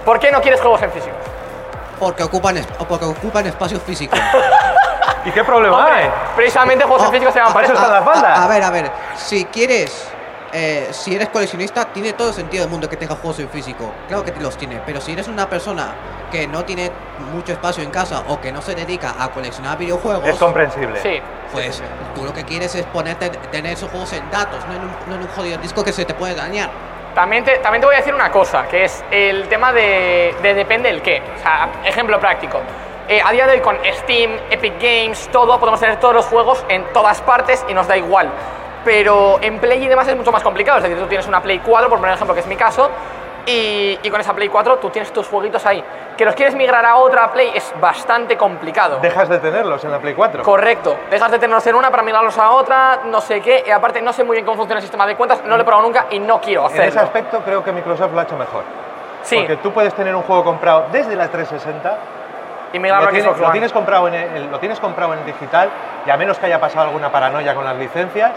[0.06, 1.16] ¿Por qué no quieres juegos en físico?
[2.02, 4.18] Porque ocupan, o porque ocupan espacio físico.
[5.26, 6.12] ¿Y qué problema Hombre, hay?
[6.36, 7.84] precisamente juegos en físico se llaman para eso eso.
[7.84, 8.34] está en la falda.
[8.34, 8.92] A, a ver, a ver.
[9.16, 10.08] Si quieres,
[10.52, 13.94] eh, si eres coleccionista, tiene todo el sentido del mundo que tengas juegos en físico.
[14.08, 14.82] Claro que los tiene.
[14.84, 15.94] Pero si eres una persona
[16.32, 16.92] que no tiene
[17.32, 21.00] mucho espacio en casa o que no se dedica a coleccionar videojuegos, Es comprensible.
[21.04, 21.22] Sí.
[21.54, 21.84] pues
[22.16, 25.16] tú lo que quieres es ponerte, tener esos juegos en datos, no en un, no
[25.18, 26.72] en un jodido disco que se te puede dañar.
[27.16, 30.54] También te, también te voy a decir una cosa, que es el tema de, de
[30.54, 31.22] depende del qué.
[31.36, 32.60] O sea, ejemplo práctico.
[33.08, 36.64] Eh, a día de hoy con Steam, Epic Games, todo, podemos tener todos los juegos
[36.70, 38.30] en todas partes y nos da igual.
[38.86, 40.78] Pero en Play y demás es mucho más complicado.
[40.78, 42.90] Es decir, tú tienes una Play 4, por poner ejemplo, que es mi caso,
[43.46, 45.84] Y, y con esa Play 4 tú tienes tus jueguitos ahí.
[46.18, 49.00] Que los quieres migrar a otra Play es bastante complicado.
[49.02, 50.44] Dejas de tenerlos en la Play 4.
[50.44, 50.96] Correcto.
[51.10, 53.64] Dejas de tenerlos en una para migrarlos a otra, no sé qué.
[53.66, 55.66] Y aparte, no sé muy bien cómo funciona el sistema de cuentas, no lo he
[55.66, 57.02] probado nunca y no quiero en ese hacerlo.
[57.02, 58.64] aspecto creo que Microsoft lo ha hecho mejor.
[59.24, 61.98] Sí, Porque tú puedes tener un juego comprado desde la 360
[62.74, 65.70] y migrarlo lo tienes, lo tienes comprado en el- lo tienes comprado en digital
[66.06, 68.32] y a menos que haya pasado alguna paranoia con las licencias,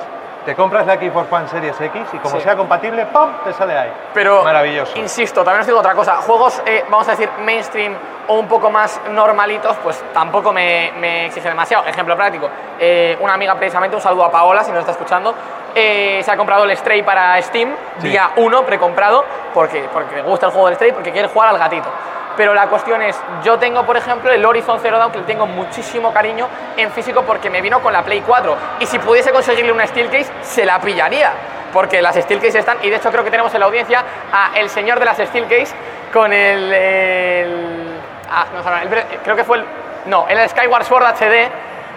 [0.45, 2.43] te compras la Xbox One Series X y como Sí.
[2.43, 3.31] sea compatible, ¡pum!
[3.45, 3.93] te sale ahí.
[4.13, 4.99] Pero, Maravilloso.
[4.99, 6.17] insisto, también os digo otra cosa.
[6.17, 7.95] Juegos, eh, vamos a decir, mainstream
[8.29, 11.85] o un poco más normalitos, pues tampoco me, me exige demasiado.
[11.87, 12.49] Ejemplo práctico.
[12.79, 15.33] eh, una amiga, precisamente, un saludo a Paola, si nos está escuchando,
[15.75, 18.09] eh, se ha comprado el Stray para Steam, Sí.
[18.09, 19.25] día 1, precomprado,
[19.55, 21.89] porque, porque le gusta el juego del Stray, porque quiere jugar al gatito.
[22.37, 25.47] Pero la cuestión es, yo tengo, por ejemplo, el Horizon Zero Dawn, que le tengo
[25.47, 28.57] muchísimo cariño en físico porque me vino con la Play 4.
[28.81, 31.33] Y si pudiese conseguirle una Steelcase, se la pillaría.
[31.73, 34.69] Porque las Steelcase están, y de hecho creo que tenemos en la audiencia a el
[34.69, 35.75] señor de las Steelcase
[36.13, 36.73] con el...
[36.73, 39.65] el- ah, no, el- creo que fue el...
[40.07, 41.49] No, el Skyward Sword HD,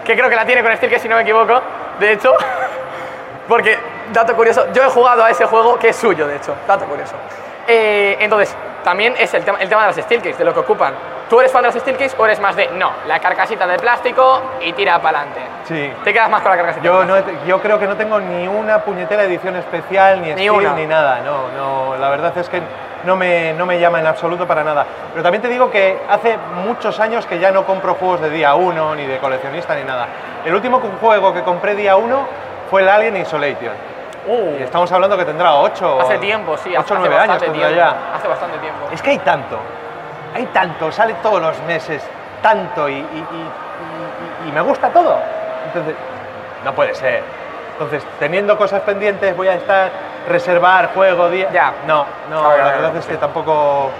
[0.04, 1.60] que creo que la tiene con Steelcase si no me equivoco.
[2.00, 2.32] De hecho,
[3.48, 3.78] porque,
[4.12, 7.14] dato curioso, yo he jugado a ese juego que es suyo, de hecho, dato curioso.
[7.68, 10.94] Eh, entonces, también es el tema, el tema de las Steelcase, de lo que ocupan.
[11.28, 14.40] ¿Tú eres fan de las Steelcase o eres más de, no, la carcasita de plástico
[14.62, 15.40] y tira para adelante?
[15.64, 15.92] Sí.
[16.02, 16.84] Te quedas más con la carcasita.
[16.84, 17.16] Yo, no,
[17.46, 20.72] yo creo que no tengo ni una puñetera edición especial, ni, Ni Steam, una.
[20.72, 21.20] ni nada.
[21.20, 22.62] No, no, la verdad es que
[23.04, 24.86] no me, no me llama en absoluto para nada.
[25.10, 28.54] Pero también te digo que hace muchos años que ya no compro juegos de día
[28.54, 30.08] 1, ni de coleccionista, ni nada.
[30.46, 32.26] El último juego que compré día 1
[32.70, 33.74] fue el Alien Isolation.
[34.28, 37.22] Uh, Y estamos hablando que tendrá 8 hace tiempo, sí, hace, 8 o 9 hace
[37.24, 37.96] años bastante tendrá tiempo.
[38.10, 38.16] ya.
[38.16, 38.86] Hace bastante tiempo.
[38.92, 39.58] Es que hay tanto,
[40.34, 42.02] hay tanto, sale todos los meses,
[42.42, 45.18] tanto y, y- y- y- y- y me gusta todo.
[45.66, 45.94] Entonces,
[46.64, 47.22] no puede ser.
[47.72, 49.90] Entonces, teniendo cosas pendientes, voy a estar,
[50.28, 51.48] reservar juego, día.
[51.52, 51.72] Ya.
[51.86, 53.12] No, no, la verdad es sí.
[53.12, 53.90] que tampoco.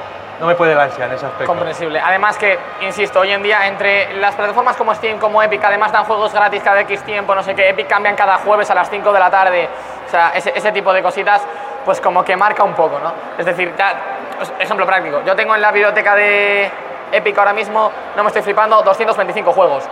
[0.40, 1.46] No me puede la en ese aspecto.
[1.46, 2.00] Comprensible.
[2.00, 6.04] Además que, insisto, hoy en día entre las plataformas como Steam, como Epic, además dan
[6.04, 9.12] juegos gratis cada X tiempo, no sé qué, Epic cambian cada jueves a las 5
[9.12, 9.68] de la tarde,
[10.06, 11.42] o sea, ese, ese tipo de cositas,
[11.84, 13.12] pues como que marca un poco, ¿no?
[13.36, 13.94] Es decir, ya,
[14.60, 16.70] ejemplo práctico, yo tengo en la biblioteca de
[17.10, 19.84] Epic ahora mismo, no me estoy flipando, 225 juegos.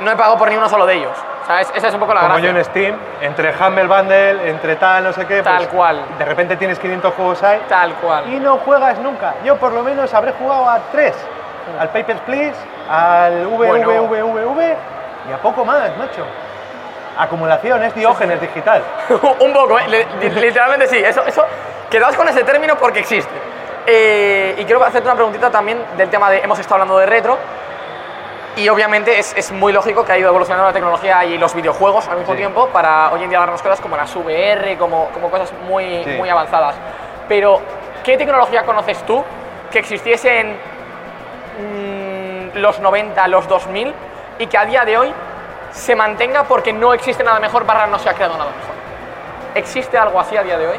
[0.00, 1.16] No he pagado por ni uno solo de ellos,
[1.48, 2.52] Esa es un poco la Como gracia.
[2.52, 5.42] yo en Steam, entre Humble Bundle, entre tal, no sé qué.
[5.42, 6.04] Tal pues, cual.
[6.18, 7.60] De repente tienes 500 juegos ahí.
[7.68, 8.28] Tal cual.
[8.28, 9.34] y no juegas nunca.
[9.44, 11.14] Yo por lo menos habré jugado a tres.
[11.80, 12.56] Al Papers, Please,
[12.90, 13.88] al Bueno.
[13.88, 14.76] VVVVV
[15.28, 16.24] y a poco más, macho.
[17.18, 18.82] Acumulación, es diógenes digital.
[19.40, 20.06] un poco, ¿eh?
[20.20, 20.98] Literalmente sí.
[20.98, 21.44] Eso, eso,
[21.90, 23.32] quedaos con ese término porque existe.
[23.86, 27.38] Eh, y quiero hacerte una preguntita también del tema de, hemos estado hablando de retro,
[28.58, 32.06] y obviamente es, es muy lógico que ha ido evolucionando la tecnología y los videojuegos
[32.08, 32.38] al mismo Sí.
[32.38, 36.10] tiempo para hoy en día darnos cosas como las VR, como, como cosas muy, Sí.
[36.16, 36.74] muy avanzadas.
[37.28, 37.60] Pero,
[38.04, 39.22] ¿qué tecnología conoces tú
[39.70, 40.56] que existiese en
[42.54, 43.94] mm, los 90, los 2000
[44.38, 45.12] y que a día de hoy
[45.70, 48.74] se mantenga porque no existe nada mejor barra no se ha creado nada mejor?
[49.54, 50.76] ¿Existe algo así a día de hoy?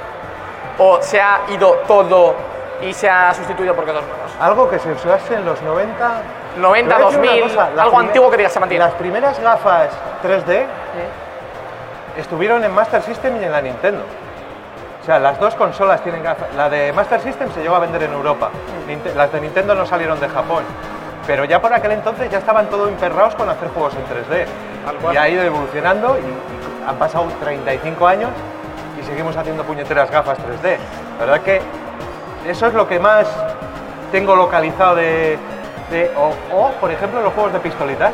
[0.78, 2.36] ¿O se ha ido todo
[2.82, 4.32] y se ha sustituido por cosas nuevas?
[4.40, 6.22] Algo que se usase en los 90.
[6.58, 8.86] 90, Te voy a decir una 2000, cosa, las algo antiguo que digas se mantiene.
[8.86, 9.90] Las primeras gafas
[10.24, 10.66] 3D
[12.18, 14.02] estuvieron en Master System y en la Nintendo.
[15.02, 16.54] O sea, las dos consolas tienen gafas.
[16.56, 18.50] La de Master System se llegó a vender en Europa.
[19.16, 20.64] Las de Nintendo no salieron de Japón.
[21.26, 24.46] Pero ya por aquel entonces ya estaban todo emperrados con hacer juegos en 3D.
[25.14, 28.32] Y ha ido evolucionando y, y han pasado 35 años
[29.00, 30.78] y seguimos haciendo puñeteras gafas 3D.
[31.20, 31.62] La verdad que
[32.48, 33.28] eso es lo que más
[34.12, 35.38] tengo localizado de...
[35.90, 38.12] de- o, o, por ejemplo, los juegos de pistolitas.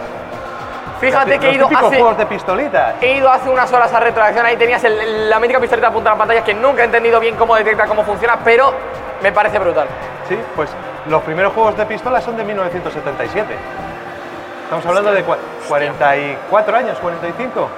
[1.00, 2.96] Fíjate que he ido hace, juegos de pistolitas.
[3.02, 6.16] he ido hace unas horas a retroacción, ahí tenías el- la mítica pistolita apuntada a
[6.16, 8.74] la pantalla que nunca he entendido bien cómo detecta, cómo funciona, pero
[9.22, 9.88] me parece brutal.
[10.30, 10.70] Sí, pues
[11.08, 13.56] los primeros juegos de pistola son de 1977.
[14.64, 17.70] Estamos hablando de cua- 44 años, 45.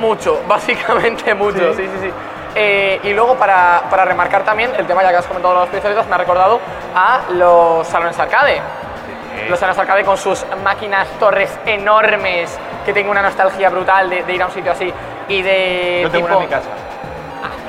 [0.00, 1.88] Mucho, básicamente mucho, sí, Sí.
[1.94, 2.12] sí, sí.
[2.58, 6.06] Eh, y luego para, para remarcar también el tema ya que has comentado los pistolitas,
[6.08, 6.58] me ha recordado
[6.94, 8.60] a los salones arcade.
[9.48, 14.32] Los salones arcade con sus máquinas torres enormes, que tengo una nostalgia brutal de, de
[14.34, 14.92] ir a un sitio así
[15.28, 16.00] y de...
[16.02, 16.68] Yo tengo tipo- una en mi casa.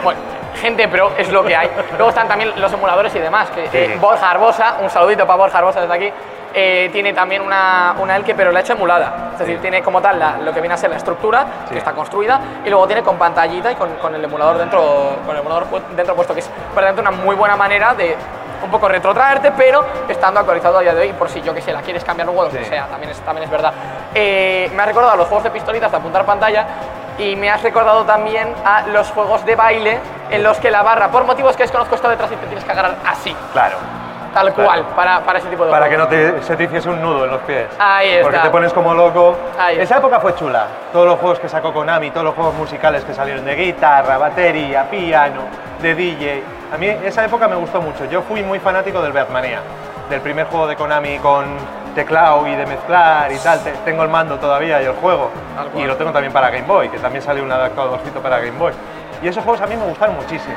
[0.03, 0.19] Bueno,
[0.61, 1.69] gente pro es lo que hay.
[1.97, 3.49] Luego están también los emuladores y demás.
[3.51, 3.77] Que, Sí.
[3.77, 6.11] eh, Borja Arbosa, un saludito para Borja Arbosa desde aquí,
[6.53, 9.31] eh, tiene también una, una Elke, pero la ha hecho emulada.
[9.33, 11.73] Es decir, tiene como tal la- lo que viene a ser la estructura, Sí.
[11.73, 15.35] que está construida, y luego tiene con pantallita y con, con el emulador dentro, con
[15.35, 18.15] el emulador dentro puesto, que es realmente una muy buena manera de
[18.63, 21.71] un poco retrotraerte, pero estando actualizado a día de hoy, por si yo que sé,
[21.73, 22.69] la quieres cambiar luego, lo que Sí.
[22.69, 23.73] sea, también es, también es verdad.
[24.13, 26.65] Eh, me ha recordado a los juegos de pistolitas de apuntar pantalla,
[27.19, 29.99] y me has recordado también a los juegos de baile
[30.29, 32.71] en los que la barra, por motivos que desconozco, está detrás y te tienes que
[32.71, 33.77] agarrar así, Claro.
[34.33, 34.69] tal Claro.
[34.69, 37.25] cual, para, para ese tipo de Para que no te, se te hiciese un nudo
[37.25, 37.65] en los pies.
[37.79, 38.47] Ahí Porque está.
[38.47, 39.35] te pones como loco.
[39.57, 40.67] Ahí Esa época fue chula.
[40.93, 44.83] Todos los juegos que sacó Konami, todos los juegos musicales que salieron de guitarra, batería,
[44.89, 45.41] piano,
[45.81, 46.43] de DJ.
[46.73, 48.05] A mí esa época me gustó mucho.
[48.05, 49.59] Yo fui muy fanático del Batmania,
[50.09, 51.45] del primer juego de Konami con
[51.95, 53.59] teclado y de mezclar y tal.
[53.61, 55.29] Te- Tengo el mando todavía y el juego.
[55.75, 58.73] Y lo tengo también para Game Boy, que también salió un adaptadorcito para Game Boy.
[59.23, 60.55] Y esos juegos a mí me gustaron muchísimo.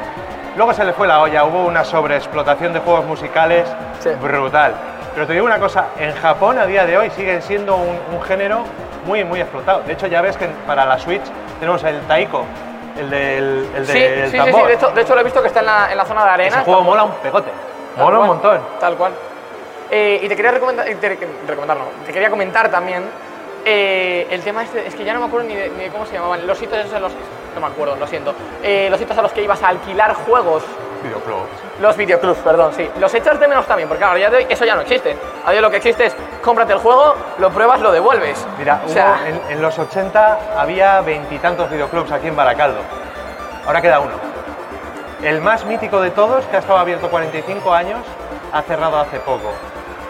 [0.56, 3.66] Luego se le fue la olla, hubo una sobreexplotación de juegos musicales
[4.00, 4.10] Sí.
[4.20, 4.74] brutal.
[5.14, 8.22] Pero te digo una cosa, en Japón a día de hoy siguen siendo un, un
[8.22, 8.64] género
[9.06, 9.82] muy, muy explotado.
[9.86, 11.22] De hecho, ya ves que para la Switch
[11.60, 12.44] tenemos el Taiko,
[13.00, 14.60] el del, el Sí, del sí, tambor.
[14.62, 16.24] sí, de hecho, de hecho lo he visto que está en la, en la zona
[16.24, 16.56] de arena.
[16.56, 17.50] Ese juego mola un pegote.
[17.96, 18.60] Tal Mola un cual, montón.
[18.78, 19.12] Tal cual.
[19.90, 23.02] Eh, y te quería recomendar, te- recomendar, no, te quería comentar también
[23.64, 26.06] eh, el tema este, es que ya no me acuerdo ni de, ni de cómo
[26.06, 27.12] se llamaban, los sitios esos a los
[27.54, 28.32] no me acuerdo, lo siento,
[28.62, 30.62] Eh, los sitios a los que ibas a alquilar juegos,
[31.02, 31.48] Videoclubs.
[31.80, 34.64] los videoclubs, perdón, sí, los echas de menos también, porque ahora ya de hoy eso
[34.64, 35.10] ya no existe,
[35.44, 38.46] a día de hoy lo que existe es cómprate el juego, lo pruebas, lo devuelves.
[38.58, 42.80] Mira, o hubo- sea, en, en los 80 había veintitantos videoclubs aquí en Baracaldo.
[43.66, 44.12] Ahora queda uno.
[45.22, 47.98] El más mítico de todos, que ha estado abierto 45 años,
[48.52, 49.52] ha cerrado hace poco.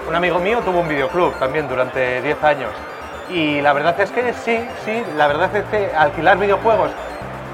[0.09, 2.70] Un amigo mío tuvo un videoclub también durante 10 años.
[3.28, 6.91] Y la verdad es que sí, sí, la verdad es que alquilar videojuegos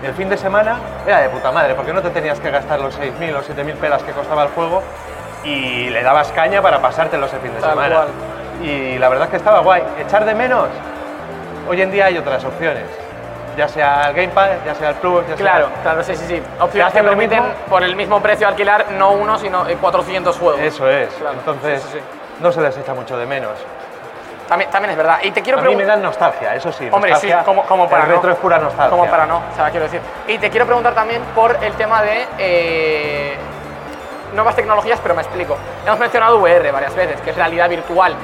[0.02, 2.98] el fin de semana era de puta madre, porque no te tenías que gastar los
[2.98, 4.82] 6.000 o 7.000 pelas que costaba el juego
[5.44, 7.94] y le dabas caña para pasártelo ese fin de Tal semana.
[7.94, 8.08] cual.
[8.62, 9.82] Y la verdad es que estaba guay.
[10.00, 10.68] Echar de menos,
[11.68, 12.84] hoy en día hay otras opciones.
[13.56, 15.36] Ya sea el Game Pass, ya sea el Plus, ya sea...
[15.36, 16.42] Claro, claro, sí, sí, sí.
[16.60, 17.54] Opciones que permiten mismo?
[17.70, 20.60] por el mismo precio alquilar no uno, sino eh, 400 juegos.
[20.60, 21.08] Eso es.
[21.14, 22.04] Claro, Entonces, sí, sí, sí.
[22.42, 23.52] no se les echa mucho de menos.
[24.48, 25.18] También, también es verdad.
[25.22, 25.96] Y te quiero A mí me preguntar.
[25.96, 26.88] dan nostalgia, eso sí.
[26.90, 28.14] Hombre, sí, como, como para El no.
[28.16, 28.90] retro es pura nostalgia.
[28.90, 30.00] Como para no, o sea, quiero decir.
[30.28, 33.36] Y te quiero preguntar también por el tema de eh,
[34.34, 35.56] nuevas tecnologías, pero me explico.
[35.84, 38.14] Hemos mencionado VR varias veces, que es realidad virtual,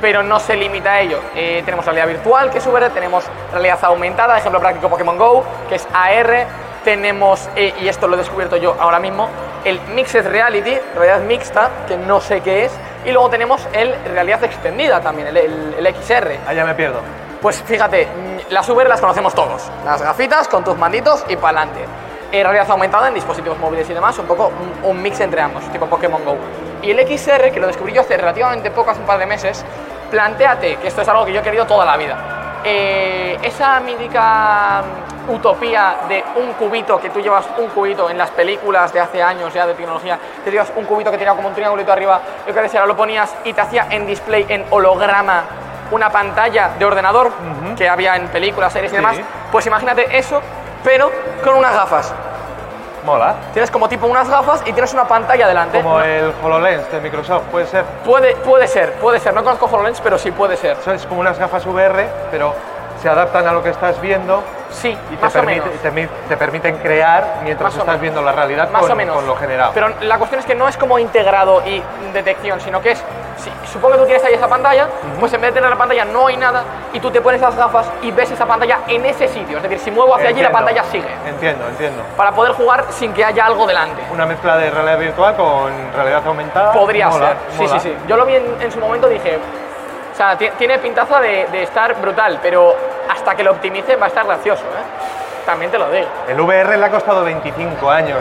[0.00, 1.20] pero no se limita a ello.
[1.34, 5.76] Eh, tenemos realidad virtual, que es VR, tenemos realidad aumentada, ejemplo práctico Pokémon Go, que
[5.76, 6.46] es AR,
[6.84, 9.28] tenemos, eh, y esto lo he descubierto yo ahora mismo,
[9.64, 12.72] el Mixed Reality, realidad mixta, que no sé qué es,
[13.04, 16.38] y luego tenemos el realidad extendida también, el, el- el XR.
[16.46, 17.00] Ah, ya me pierdo.
[17.40, 19.70] Pues fíjate, mm, las VR las conocemos todos.
[19.84, 21.86] Las gafitas con tus manditos y para adelante.
[22.32, 24.52] realidad aumentada en dispositivos móviles y demás, un poco
[24.82, 26.36] un, un mix entre ambos, tipo Pokémon Go.
[26.82, 29.64] Y el XR, que lo descubrí yo hace relativamente poco, hace un par de meses,
[30.10, 32.16] planteate, que esto es algo que yo he querido toda la vida.
[32.64, 34.82] Eh, esa mítica
[35.26, 39.22] mm, utopía de un cubito, que tú llevas un cubito en las películas de hace
[39.22, 42.54] años ya de tecnología, te llevas un cubito que tenía como un triangulito arriba, yo
[42.54, 45.44] que decía, lo ponías y te hacía en display, en holograma,
[45.90, 47.32] una pantalla de ordenador
[47.76, 49.02] que había en películas, series y Sí.
[49.02, 49.16] demás,
[49.50, 50.40] pues imagínate eso,
[50.84, 51.10] pero
[51.44, 52.14] con unas gafas.
[53.04, 53.34] Mola.
[53.52, 55.78] Tienes como tipo unas gafas y tienes una pantalla delante.
[55.80, 57.84] Como No- el HoloLens de Microsoft, puede ser.
[58.04, 59.34] Puede, puede ser, puede ser.
[59.34, 60.76] No conozco HoloLens, pero sí puede ser.
[60.80, 62.54] Eso es como unas gafas VR, pero
[63.00, 65.66] se adaptan a lo que estás viendo Sí, y te, más o menos.
[65.82, 69.16] te mi- te permiten crear mientras Más estás viendo la realidad Más con, o menos.
[69.16, 69.72] con lo generado.
[69.72, 71.82] Pero la cuestión es que no es como integrado y
[72.12, 73.02] detección, sino que es,
[73.40, 74.86] si, supongo que tú tienes ahí esa pantalla,
[75.18, 76.62] pues en vez de tener la pantalla no hay nada
[76.92, 79.56] y tú te pones las gafas y ves esa pantalla en ese sitio.
[79.56, 81.08] Es decir, si muevo hacia allí la pantalla sigue.
[81.26, 82.02] Entiendo, entiendo.
[82.16, 84.02] Para poder jugar sin que haya algo delante.
[84.12, 86.72] Una mezcla de realidad virtual con realidad aumentada.
[86.72, 87.36] Podría Mola, ser.
[87.56, 87.80] Sí, mola.
[87.80, 87.96] sí, sí.
[88.06, 89.38] Yo lo vi en, en su momento dije,
[90.12, 92.74] o sea, ti- tiene pintaza de, de estar brutal, pero
[93.10, 95.44] hasta que lo optimice va a estar gracioso, ¿eh?
[95.46, 96.06] También te lo digo.
[96.28, 98.18] El VR le ha costado 25 años.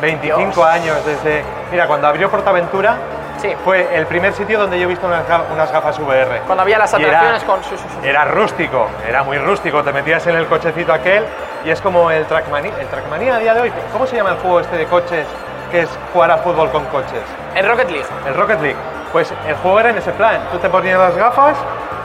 [0.00, 0.58] 25 Dios.
[0.66, 1.44] años desde.
[1.70, 2.96] Mira, cuando abrió Portaventura,
[3.38, 3.54] Sí.
[3.64, 5.22] fue el primer sitio donde yo he visto unas,
[5.52, 6.40] unas gafas VR.
[6.46, 7.80] Cuando había las Y era- atracciones con sus...
[8.02, 9.82] Era rústico, era muy rústico.
[9.82, 11.24] Te metías en el cochecito aquel
[11.64, 12.72] y es como el Trackmania.
[12.80, 15.26] El Trackmania a día de hoy, ¿cómo se llama el juego este de coches
[15.70, 17.22] que es jugar a fútbol con coches?
[17.54, 18.06] El Rocket League.
[18.26, 18.76] El Rocket League.
[19.12, 20.40] Pues el juego era en ese plan.
[20.50, 21.56] Tú te ponías las gafas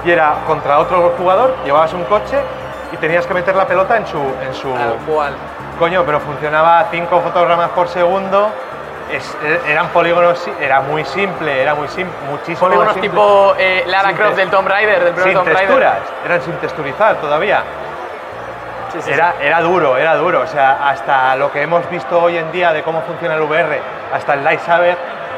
[0.06, 2.38] y era contra otro jugador, llevabas un coche
[2.92, 4.18] y tenías que meter la pelota en su.
[4.18, 5.34] En su Tal cual.
[5.80, 8.50] Coño, pero funcionaba a 5 fotogramas por segundo.
[9.12, 13.10] Es- e- eran polígonos, era muy simple, era muy simple, muchísimo Polígonos simple.
[13.10, 15.62] tipo eh, Lara Sin Croft del Tomb Raider, del primer sin Tomb Raider.
[15.68, 17.64] texturas, eran sin texturizar todavía.
[18.94, 20.42] Sí, sí, Era, era duro, era duro.
[20.42, 23.80] O sea, hasta lo que hemos visto hoy en día de cómo funciona el VR,
[24.14, 24.98] hasta el Light Saber,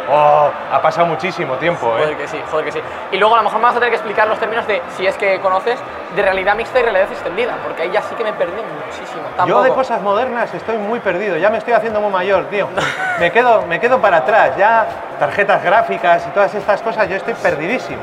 [0.09, 1.87] oh, ha pasado muchísimo tiempo.
[1.87, 2.17] Joder ¿eh?
[2.17, 2.79] que sí, joder que sí.
[3.11, 5.05] Y luego a lo mejor me vas a tener que explicar los términos de, si
[5.05, 5.79] es que conoces,
[6.15, 9.21] de realidad mixta y realidad extendida, porque ahí ya sí que me perdí muchísimo.
[9.45, 12.67] Yo de cosas modernas estoy muy perdido, ya me estoy haciendo muy mayor, tío.
[13.19, 14.87] Me quedo, me quedo para atrás, ya
[15.19, 18.01] tarjetas gráficas y todas estas cosas, yo estoy perdidísimo.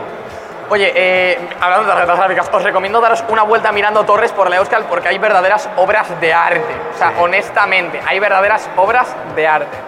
[0.70, 4.57] Oye, eh, hablando de tarjetas gráficas, os recomiendo daros una vuelta mirando torres por la
[4.57, 6.76] Euskal porque hay verdaderas obras de arte.
[6.94, 9.88] O sea, honestamente, hay verdaderas obras de arte.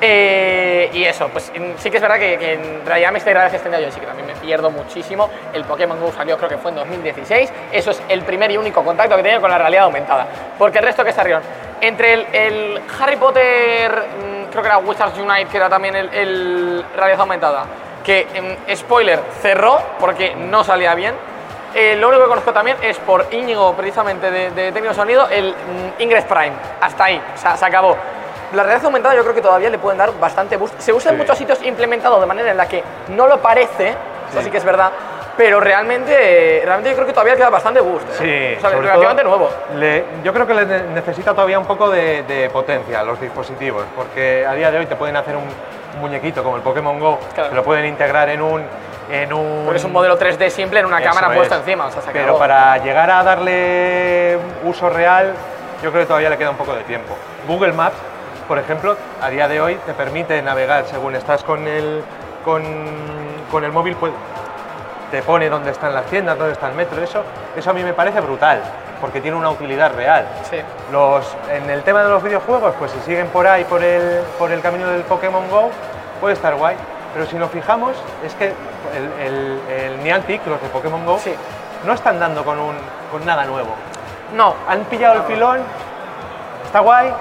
[0.00, 3.32] Eh, y eso, pues mm, sí que es verdad que, que en realidad me estoy
[3.32, 5.30] extendido yo sí que también me pierdo muchísimo.
[5.52, 7.52] El Pokémon GO salió creo que fue en 2016.
[7.72, 10.26] Eso es el primer y único contacto que he tenido con la realidad aumentada.
[10.58, 11.42] Porque el resto que salieron,
[11.80, 16.12] entre el, el Harry Potter, mm, creo que era Wizards Unite, que era también el,
[16.12, 17.64] el realidad aumentada,
[18.04, 18.26] que,
[18.68, 21.14] mm, spoiler, cerró porque no salía bien.
[21.74, 25.54] Eh, lo único que conozco también es por Íñigo, precisamente de, de técnico sonido, el
[25.98, 26.52] Ingress Prime.
[26.80, 27.96] Hasta ahí, o sea, se acabó.
[28.52, 30.78] La realidad aumentada yo creo que todavía le pueden dar bastante boost.
[30.78, 31.22] Se usa en Sí.
[31.22, 33.88] muchos sitios implementado de manera en la que no lo parece,
[34.30, 34.90] eso sí que es verdad,
[35.36, 38.08] pero realmente, realmente yo creo que todavía le queda bastante boost.
[38.08, 38.14] ¿eh?
[38.54, 39.50] Sí, o sea, sobre relativamente todo, nuevo.
[39.74, 43.20] le- yo creo que le ne- necesita todavía un poco de, de potencia a los
[43.20, 46.98] dispositivos, porque a día de hoy te pueden hacer un, un muñequito como el Pokémon
[46.98, 47.50] Go, Claro.
[47.50, 48.64] te lo pueden integrar en un...
[49.08, 51.36] En un Porque es un modelo 3D simple en una Eso cámara es.
[51.36, 51.86] puesta encima.
[51.86, 55.32] O sea, se Pero para llegar a darle uso real,
[55.80, 57.16] yo creo que todavía le queda un poco de tiempo.
[57.46, 57.94] Google Maps,
[58.48, 62.02] por ejemplo, a día de hoy te permite navegar según estás con el,
[62.44, 62.62] con,
[63.50, 64.12] con el móvil, pues,
[65.10, 67.00] te pone dónde están las tiendas, dónde está el metro.
[67.02, 67.22] Eso,
[67.56, 68.60] eso a mí me parece brutal,
[69.00, 70.26] porque tiene una utilidad real.
[70.50, 70.58] Sí.
[70.92, 74.50] Los, en el tema de los videojuegos, pues si siguen por ahí, por el, por
[74.50, 75.70] el camino del Pokémon Go,
[76.20, 76.76] puede estar guay.
[77.14, 77.92] Pero si nos fijamos,
[78.24, 81.34] es que el, el, el Niantic, los de Pokémon Go, Sí.
[81.84, 82.74] no están dando con, un,
[83.10, 83.70] con nada nuevo.
[84.34, 85.60] No, Han pillado el filón,
[86.64, 87.12] está guay,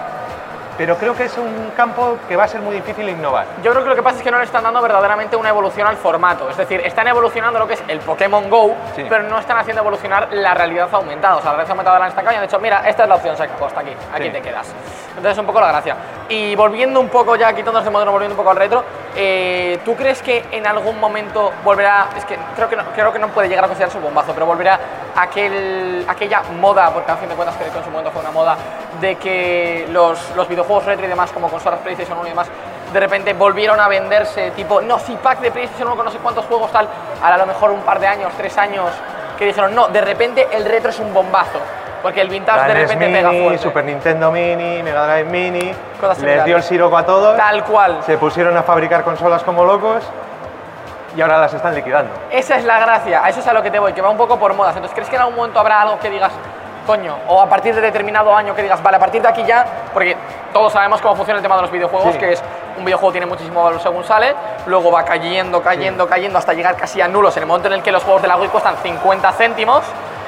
[0.77, 3.45] pero creo que es un campo que va a ser muy difícil innovar.
[3.63, 5.87] Yo creo que lo que pasa es que no le están dando verdaderamente una evolución
[5.87, 6.49] al formato.
[6.49, 9.05] Es decir, están evolucionando lo que es el Pokémon Go, Sí.
[9.07, 11.37] pero no están haciendo evolucionar la realidad aumentada.
[11.37, 13.15] O sea, la realidad aumentada la han destacado y han dicho, mira, esta es la
[13.15, 14.29] opción, se hasta aquí, aquí Sí.
[14.31, 14.73] te quedas.
[15.09, 15.95] Entonces, es un poco la gracia.
[16.27, 18.83] Y volviendo un poco ya, quitándonos de moderno, volviendo un poco al retro,
[19.15, 23.19] eh, ¿tú crees que en algún momento volverá, es que creo que no, creo que
[23.19, 24.79] no puede llegar a considerarse un bombazo, pero volverá
[25.15, 28.31] aquel, aquella moda, porque a fin de cuentas creo que en su momento fue una
[28.31, 28.57] moda,
[29.01, 32.47] de que los, los videojuegos retro y demás, como consolas PlayStation 1 y demás,
[32.93, 36.17] de repente volvieron a venderse, tipo, no, si pack de PlayStation 1 con no sé
[36.19, 36.87] cuántos juegos tal,
[37.21, 38.89] ahora a lo mejor un par de años, tres años,
[39.37, 41.59] que dijeron, no, de repente el retro es un bombazo,
[42.01, 43.63] porque el vintage de repente pega Mini, fuerte.
[43.63, 48.01] Super Nintendo Mini, Mega Drive Mini, Cosas les dio el siroco a todos, Tal cual.
[48.05, 50.03] se pusieron a fabricar consolas como locos
[51.17, 52.11] y ahora las están liquidando.
[52.31, 54.17] Esa es la gracia, a eso es a lo que te voy, que va un
[54.17, 54.75] poco por modas.
[54.75, 56.31] Entonces, ¿crees que en algún momento habrá algo que digas,
[56.85, 59.65] coño, o a partir de determinado año que digas, vale, a partir de aquí ya,
[59.93, 60.15] porque
[60.53, 62.19] todos sabemos cómo funciona el tema de los videojuegos, Sí.
[62.19, 62.43] que es
[62.77, 67.01] un videojuego tiene muchísimo valor según sale, luego va cayendo, cayendo, cayendo hasta llegar casi
[67.01, 69.31] a nulos en el momento en el que los juegos de la Wii cuestan 50
[69.33, 69.83] céntimos.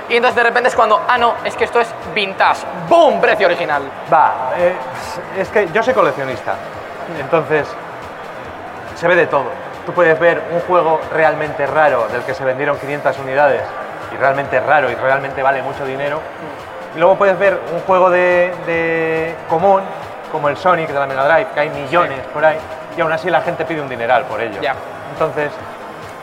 [0.09, 2.61] Y entonces de repente es cuando, ah, no, es que esto es vintage.
[2.87, 3.19] ¡Boom!
[3.19, 3.83] Precio original.
[4.11, 4.73] Va, eh,
[5.37, 6.53] es que yo soy coleccionista,
[7.19, 7.67] entonces
[8.95, 9.51] se ve de todo.
[9.85, 13.61] Tú puedes ver un juego realmente raro del que se vendieron 500 unidades
[14.13, 16.21] y realmente raro y realmente vale mucho dinero.
[16.97, 19.83] Y luego puedes ver un juego de, de común
[20.31, 22.57] como el Sonic de la Mega Drive, que hay millones por ahí,
[22.97, 24.59] y aún así la gente pide un dineral por ello.
[24.63, 24.73] Ya.
[25.13, 25.51] Entonces,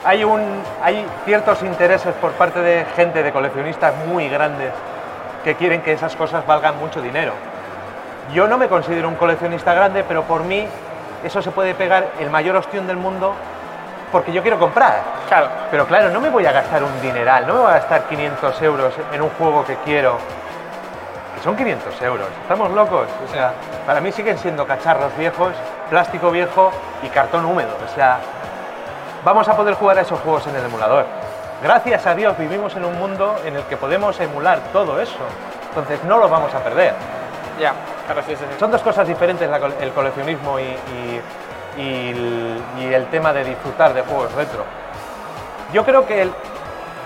[0.05, 0.43] hay, un,
[0.83, 4.73] hay ciertos intereses por parte de gente, de coleccionistas muy grandes,
[5.45, 7.35] que quieren que esas cosas valgan mucho dinero.
[8.33, 10.67] Yo no me considero un coleccionista grande, pero por mí
[11.23, 13.33] eso se puede pegar el mayor ostión del mundo
[14.11, 15.03] porque yo quiero comprar.
[15.29, 15.51] Claro.
[15.71, 18.63] Pero claro, no me voy a gastar un dineral, no me voy a gastar 500
[18.63, 20.19] euros en un juego que quiero.
[21.45, 23.07] Son 500 euros, estamos locos.
[23.29, 23.53] O sea,
[23.87, 25.53] para mí siguen siendo cacharros viejos,
[25.91, 26.71] plástico viejo
[27.03, 27.77] y cartón húmedo.
[27.85, 28.19] O sea,
[29.25, 31.05] vamos a poder jugar a esos juegos en el emulador.
[31.63, 35.19] Gracias a Dios vivimos en un mundo en el que podemos emular todo eso.
[35.69, 36.95] Entonces no lo vamos a perder.
[37.61, 37.73] Ya,
[38.07, 38.45] claro, sí, sí.
[38.51, 38.59] sí.
[38.59, 41.21] Son dos cosas diferentes la el coleccionismo y, y-
[41.77, 44.65] y el, y el tema de disfrutar de juegos retro.
[45.73, 46.33] Yo creo que el,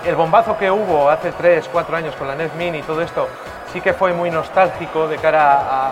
[0.05, 3.27] el bombazo que hubo hace 3, 4 años con la NES Mini y todo esto
[3.71, 5.91] sí que fue muy nostálgico de cara a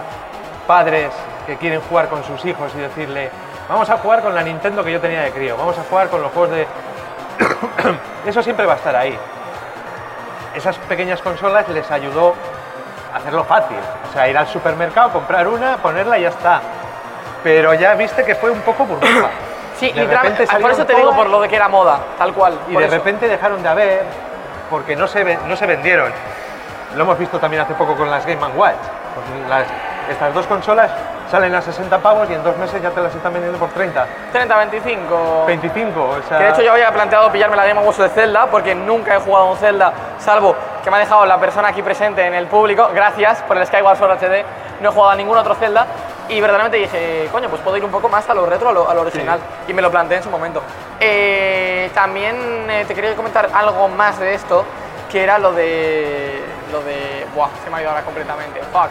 [0.66, 1.12] padres
[1.45, 3.30] que quieren jugar con sus hijos y decirle,
[3.70, 6.22] vamos a jugar con la Nintendo que yo tenía de crío, vamos a jugar con
[6.22, 6.68] los juegos de...
[8.26, 9.18] Eso siempre va a estar ahí.
[10.55, 12.34] Esas pequeñas consolas les ayudó
[13.14, 13.78] a hacerlo fácil.
[14.10, 16.62] O sea, ir al supermercado, comprar una, ponerla y ya está.
[17.43, 19.30] Pero ya viste que fue un poco burbuja.
[19.80, 22.34] Sí, De literalmente, repente por eso te digo por lo de que era moda, tal
[22.34, 22.57] cual.
[22.67, 22.95] Y de eso.
[22.95, 24.03] repente dejaron de haber
[24.69, 26.11] porque no se, no se vendieron.
[26.95, 28.75] Lo hemos visto también hace poco con las Game Watch.
[29.15, 29.67] Pues las-
[30.10, 30.91] estas dos consolas
[31.30, 34.05] salen a 60 pavos y en dos meses ya te las están vendiendo por 30,
[34.32, 35.43] 30, 25.
[35.47, 36.01] 25.
[36.01, 39.16] O sea, Que de hecho yo había planteado pillarme la Watch de Zelda porque nunca
[39.16, 42.47] he jugado un Zelda, salvo que me ha dejado la persona aquí presente en el
[42.47, 42.89] público.
[42.93, 44.45] Gracias por el Skyward Sword HD.
[44.80, 45.86] No he jugado a ningún otro Zelda.
[46.30, 48.89] Y verdaderamente dije, coño, pues puedo ir un poco más a lo retro, a lo,
[48.89, 49.38] a lo original.
[49.68, 50.62] Y me lo planteé en su momento.
[50.99, 54.64] Eh, también eh, te quería comentar algo más de esto,
[55.12, 56.41] que era lo de.
[56.72, 57.28] Lo de.
[57.36, 58.62] Buah, se me ha ido ahora completamente.
[58.72, 58.89] Fuck.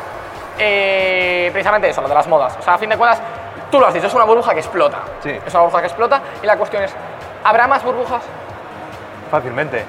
[0.58, 2.56] Eh, precisamente eso, lo de las modas.
[2.58, 3.20] O sea, a fin de cuentas,
[3.70, 4.98] tú lo has dicho, es una burbuja que explota.
[5.22, 5.38] Sí.
[5.44, 6.20] Es una burbuja que explota.
[6.42, 6.94] Y la cuestión es:
[7.44, 8.22] ¿habrá más burbujas?
[9.30, 9.84] Fácilmente.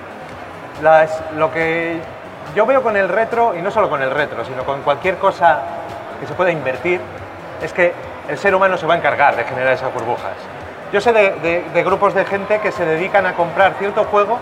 [0.82, 2.00] Las- lo que
[2.56, 5.60] yo veo con el retro, y no solo con el retro, sino con cualquier cosa
[6.20, 7.00] que se pueda invertir,
[7.62, 7.94] es que
[8.28, 10.34] el ser humano se va a encargar de generar esas burbujas.
[10.92, 14.40] Yo sé de, de- de grupos de gente que se dedican a comprar cierto juego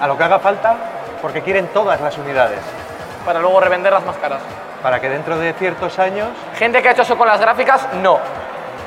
[0.00, 0.74] a lo que haga falta
[1.22, 2.60] porque quieren todas las unidades,
[3.24, 4.40] Para luego revenderlas más caras.
[4.82, 8.18] para que dentro de ciertos años Gente que ha hecho eso con las gráficas, no.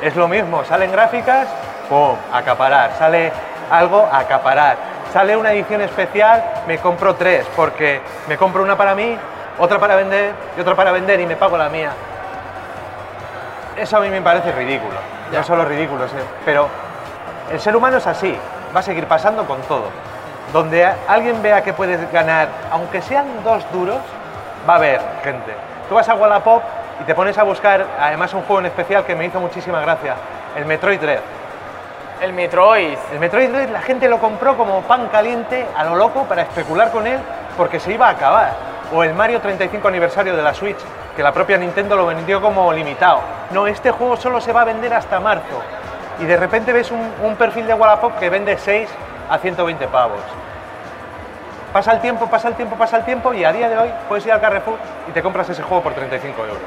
[0.01, 1.47] Es lo mismo, salen gráficas,
[1.87, 2.15] ¡pum!
[2.31, 2.91] Acaparar.
[2.97, 3.31] Sale
[3.69, 4.75] algo, acaparar.
[5.13, 9.15] Sale una edición especial, me compro tres, porque me compro una para mí,
[9.59, 11.91] otra para vender y otra para vender y me pago la mía.
[13.77, 14.95] Eso a mí me parece ridículo.
[15.31, 16.05] No solo ridículo,
[16.45, 16.67] pero
[17.51, 18.37] el ser humano es así,
[18.75, 19.85] va a seguir pasando con todo.
[20.51, 23.99] Donde alguien vea que puedes ganar, aunque sean dos duros,
[24.67, 25.53] va a haber gente.
[25.89, 26.63] Tú vas a Wallapop
[27.01, 30.15] y te pones a buscar, además un juego en especial que me hizo muchísima gracia,
[30.55, 31.19] el Metroid Dread.
[32.21, 32.97] El Metroid.
[33.11, 36.91] El Metroid Dread la gente lo compró como pan caliente a lo loco para especular
[36.91, 37.19] con él
[37.57, 38.51] porque se iba a acabar.
[38.93, 40.77] O el Mario 35 aniversario de la Switch,
[41.15, 43.19] que la propia Nintendo lo vendió como limitado.
[43.51, 45.61] No, este juego solo se va a vender hasta marzo.
[46.19, 48.89] Y de repente ves un, un perfil de Wallapop que vende 6
[49.29, 50.21] a 120 pavos.
[51.73, 54.23] Pasa el tiempo, pasa el tiempo, pasa el tiempo y a día de hoy puedes
[54.27, 54.77] ir al Carrefour
[55.09, 56.61] y te compras ese juego por 35 euros.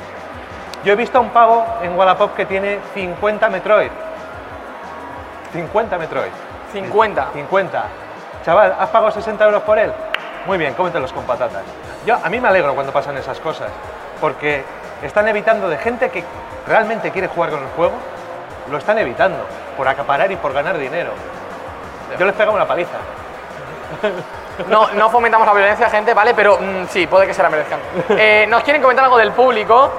[0.85, 3.91] Yo he visto a un pavo en Wallapop que tiene 50 Metroid.
[5.53, 6.33] 50 Metroid.
[6.73, 7.29] 50.
[7.35, 7.85] 50.
[8.45, 9.93] Chaval, ¿has pagado 60 euros por él?
[10.45, 11.63] Muy bien, cómetelos con patatas.
[12.05, 13.71] Yo, a mí me alegro cuando pasan esas cosas,
[14.21, 14.65] porque
[15.03, 16.25] están evitando de gente que
[16.67, 17.95] realmente quiere jugar con el juego,
[18.73, 19.39] lo están evitando,
[19.77, 21.13] por acaparar y por ganar dinero.
[22.19, 22.99] Yo les pego una paliza.
[24.69, 26.35] No, no fomentamos la violencia, gente, ¿vale?
[26.35, 27.79] Pero mm, sí, puede que se la merezcan.
[28.11, 29.91] Eh, ¿Nos quieren comentar algo del público?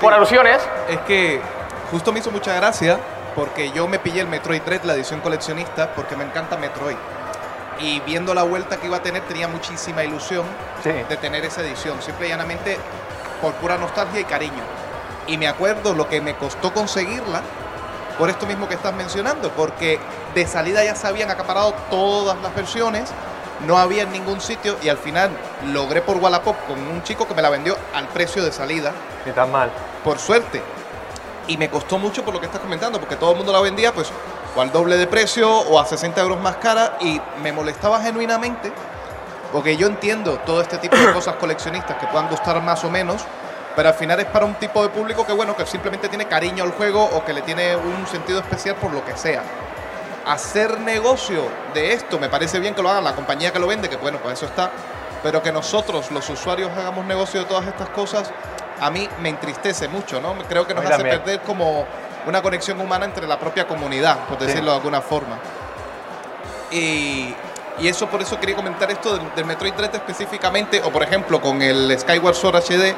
[0.00, 0.58] Por alusiones.
[0.88, 1.40] Es que
[1.90, 2.98] justo me hizo mucha gracia
[3.34, 6.96] porque yo me pillé el Metroid Dread, la edición coleccionista, porque me encanta Metroid.
[7.80, 10.44] Y viendo la vuelta que iba a tener, tenía muchísima ilusión
[10.82, 10.90] Sí.
[10.90, 12.76] de tener esa edición, simple y llanamente
[13.40, 14.62] por pura nostalgia y cariño.
[15.26, 17.40] Y me acuerdo lo que me costó conseguirla
[18.18, 19.98] por esto mismo que estás mencionando, porque
[20.34, 23.10] de salida ya se habían acaparado todas las versiones,
[23.66, 25.30] no había en ningún sitio y al final
[25.72, 28.92] logré por Wallapop con un chico que me la vendió al precio de salida
[29.24, 29.70] Ni tan mal.
[30.04, 30.62] por suerte.
[31.48, 33.92] Y me costó mucho por lo que estás comentando, porque todo el mundo la vendía
[33.92, 34.12] pues
[34.54, 38.72] o al doble de precio o a 60 euros más cara y me molestaba genuinamente,
[39.52, 43.22] porque yo entiendo todo este tipo de cosas coleccionistas que puedan gustar más o menos,
[43.74, 46.64] pero al final es para un tipo de público que bueno, que simplemente tiene cariño
[46.64, 49.42] al juego o que le tiene un sentido especial por lo que sea.
[50.26, 51.42] Hacer negocio
[51.74, 54.18] de esto, me parece bien que lo haga la compañía que lo vende, que bueno,
[54.22, 54.70] pues eso está,
[55.22, 58.30] pero que nosotros, los usuarios, hagamos negocio de todas estas cosas,
[58.80, 60.34] a mí me entristece mucho, ¿no?
[60.48, 61.18] Creo que nos hace también.
[61.20, 61.84] perder como
[62.26, 64.46] una conexión humana entre la propia comunidad, por Sí.
[64.46, 65.38] decirlo de alguna forma.
[66.70, 67.34] Y,
[67.78, 71.40] y eso por eso quería comentar esto del, del Metroid Dread específicamente, o por ejemplo
[71.40, 72.94] con el Skyward Sword HD,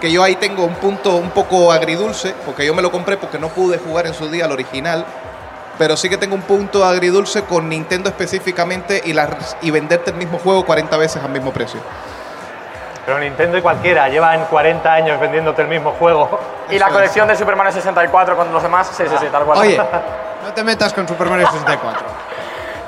[0.00, 3.38] que yo ahí tengo un punto un poco agridulce, porque yo me lo compré porque
[3.38, 5.04] no pude jugar en su día al original,
[5.78, 10.16] pero sí que tengo un punto agridulce con Nintendo específicamente y, las, y venderte el
[10.16, 11.80] mismo juego 40 veces al mismo precio.
[13.04, 16.38] Pero Nintendo y cualquiera llevan 40 años vendiéndote el mismo juego.
[16.70, 19.58] Y la colección de Super Mario 64 con los demás, sí, sí, sí, tal cual.
[19.58, 19.76] Oye,
[20.44, 22.06] no te metas con Super Mario 64.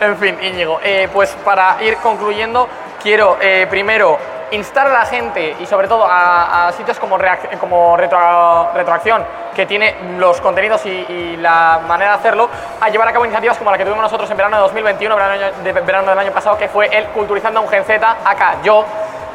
[0.01, 2.69] En fin, Íñigo, eh, pues para ir concluyendo,
[3.03, 4.19] quiero eh, primero
[4.55, 7.19] instar a la gente y sobre todo a, sitios como,
[7.61, 9.25] como Retro- Retroacción,
[9.55, 12.49] que tiene los contenidos y, y la manera de hacerlo,
[12.81, 15.57] a llevar a cabo iniciativas como la que tuvimos nosotros en verano de 2021, verano,
[15.63, 18.85] de, verano del año pasado, que fue el Culturizando a un Gen Z, acá yo,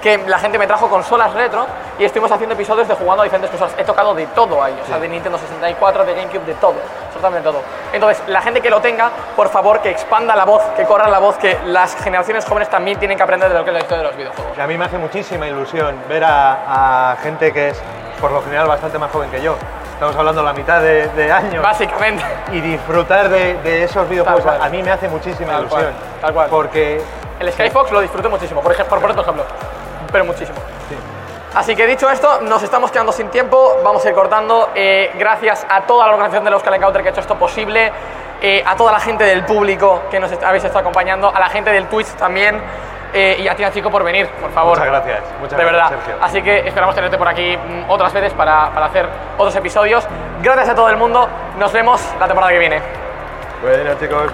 [0.02, 1.66] que la gente me trajo consolas retro
[1.98, 3.74] y estuvimos haciendo episodios de jugando a diferentes cosas.
[3.78, 6.76] He tocado de todo ahí, o sea, de Nintendo 64, de GameCube, de todo,
[7.08, 7.62] absolutamente todo.
[7.92, 11.20] Entonces, la gente que lo tenga, por favor, que expanda la voz, que corra la
[11.20, 13.98] voz, que las generaciones jóvenes también tienen que aprender de lo que es la historia
[14.04, 14.58] de los videojuegos.
[14.58, 17.82] Y a mí me hace muchísima ilusión ver a, a gente que es,
[18.22, 19.56] por lo general, bastante más joven que yo.
[19.94, 21.62] Estamos hablando la mitad de, de años.
[21.62, 22.24] Básicamente.
[22.54, 26.04] Y disfrutar de, de esos videojuegos a mí me hace muchísima Tal cual, ilusión.
[26.22, 26.48] tal cual.
[26.50, 27.02] Porque
[27.38, 29.44] El Skyfox lo disfruté muchísimo, por ejemplo, por otro ejemplo,
[30.12, 30.58] pero muchísimo.
[31.56, 34.70] Así que dicho esto, nos estamos quedando sin tiempo, vamos a ir cortando.
[34.76, 37.92] Eh, gracias a toda la organización de los Encounter que ha hecho esto posible,
[38.42, 41.50] eh, a toda la gente del público que nos est- habéis estado acompañando, a la
[41.50, 42.62] gente del Twitch también,
[43.14, 44.78] eh, y a ti, a Chico, por venir, por favor.
[44.78, 46.06] Muchas gracias, muchas de gracias, verdad.
[46.06, 46.16] Sergio.
[46.24, 50.08] Así que esperamos tenerte por aquí mm, otras veces para, para hacer otros episodios.
[50.44, 51.28] Gracias a todo el mundo.
[51.58, 52.80] Nos vemos la temporada que viene.
[53.64, 54.32] Bueno, chicos.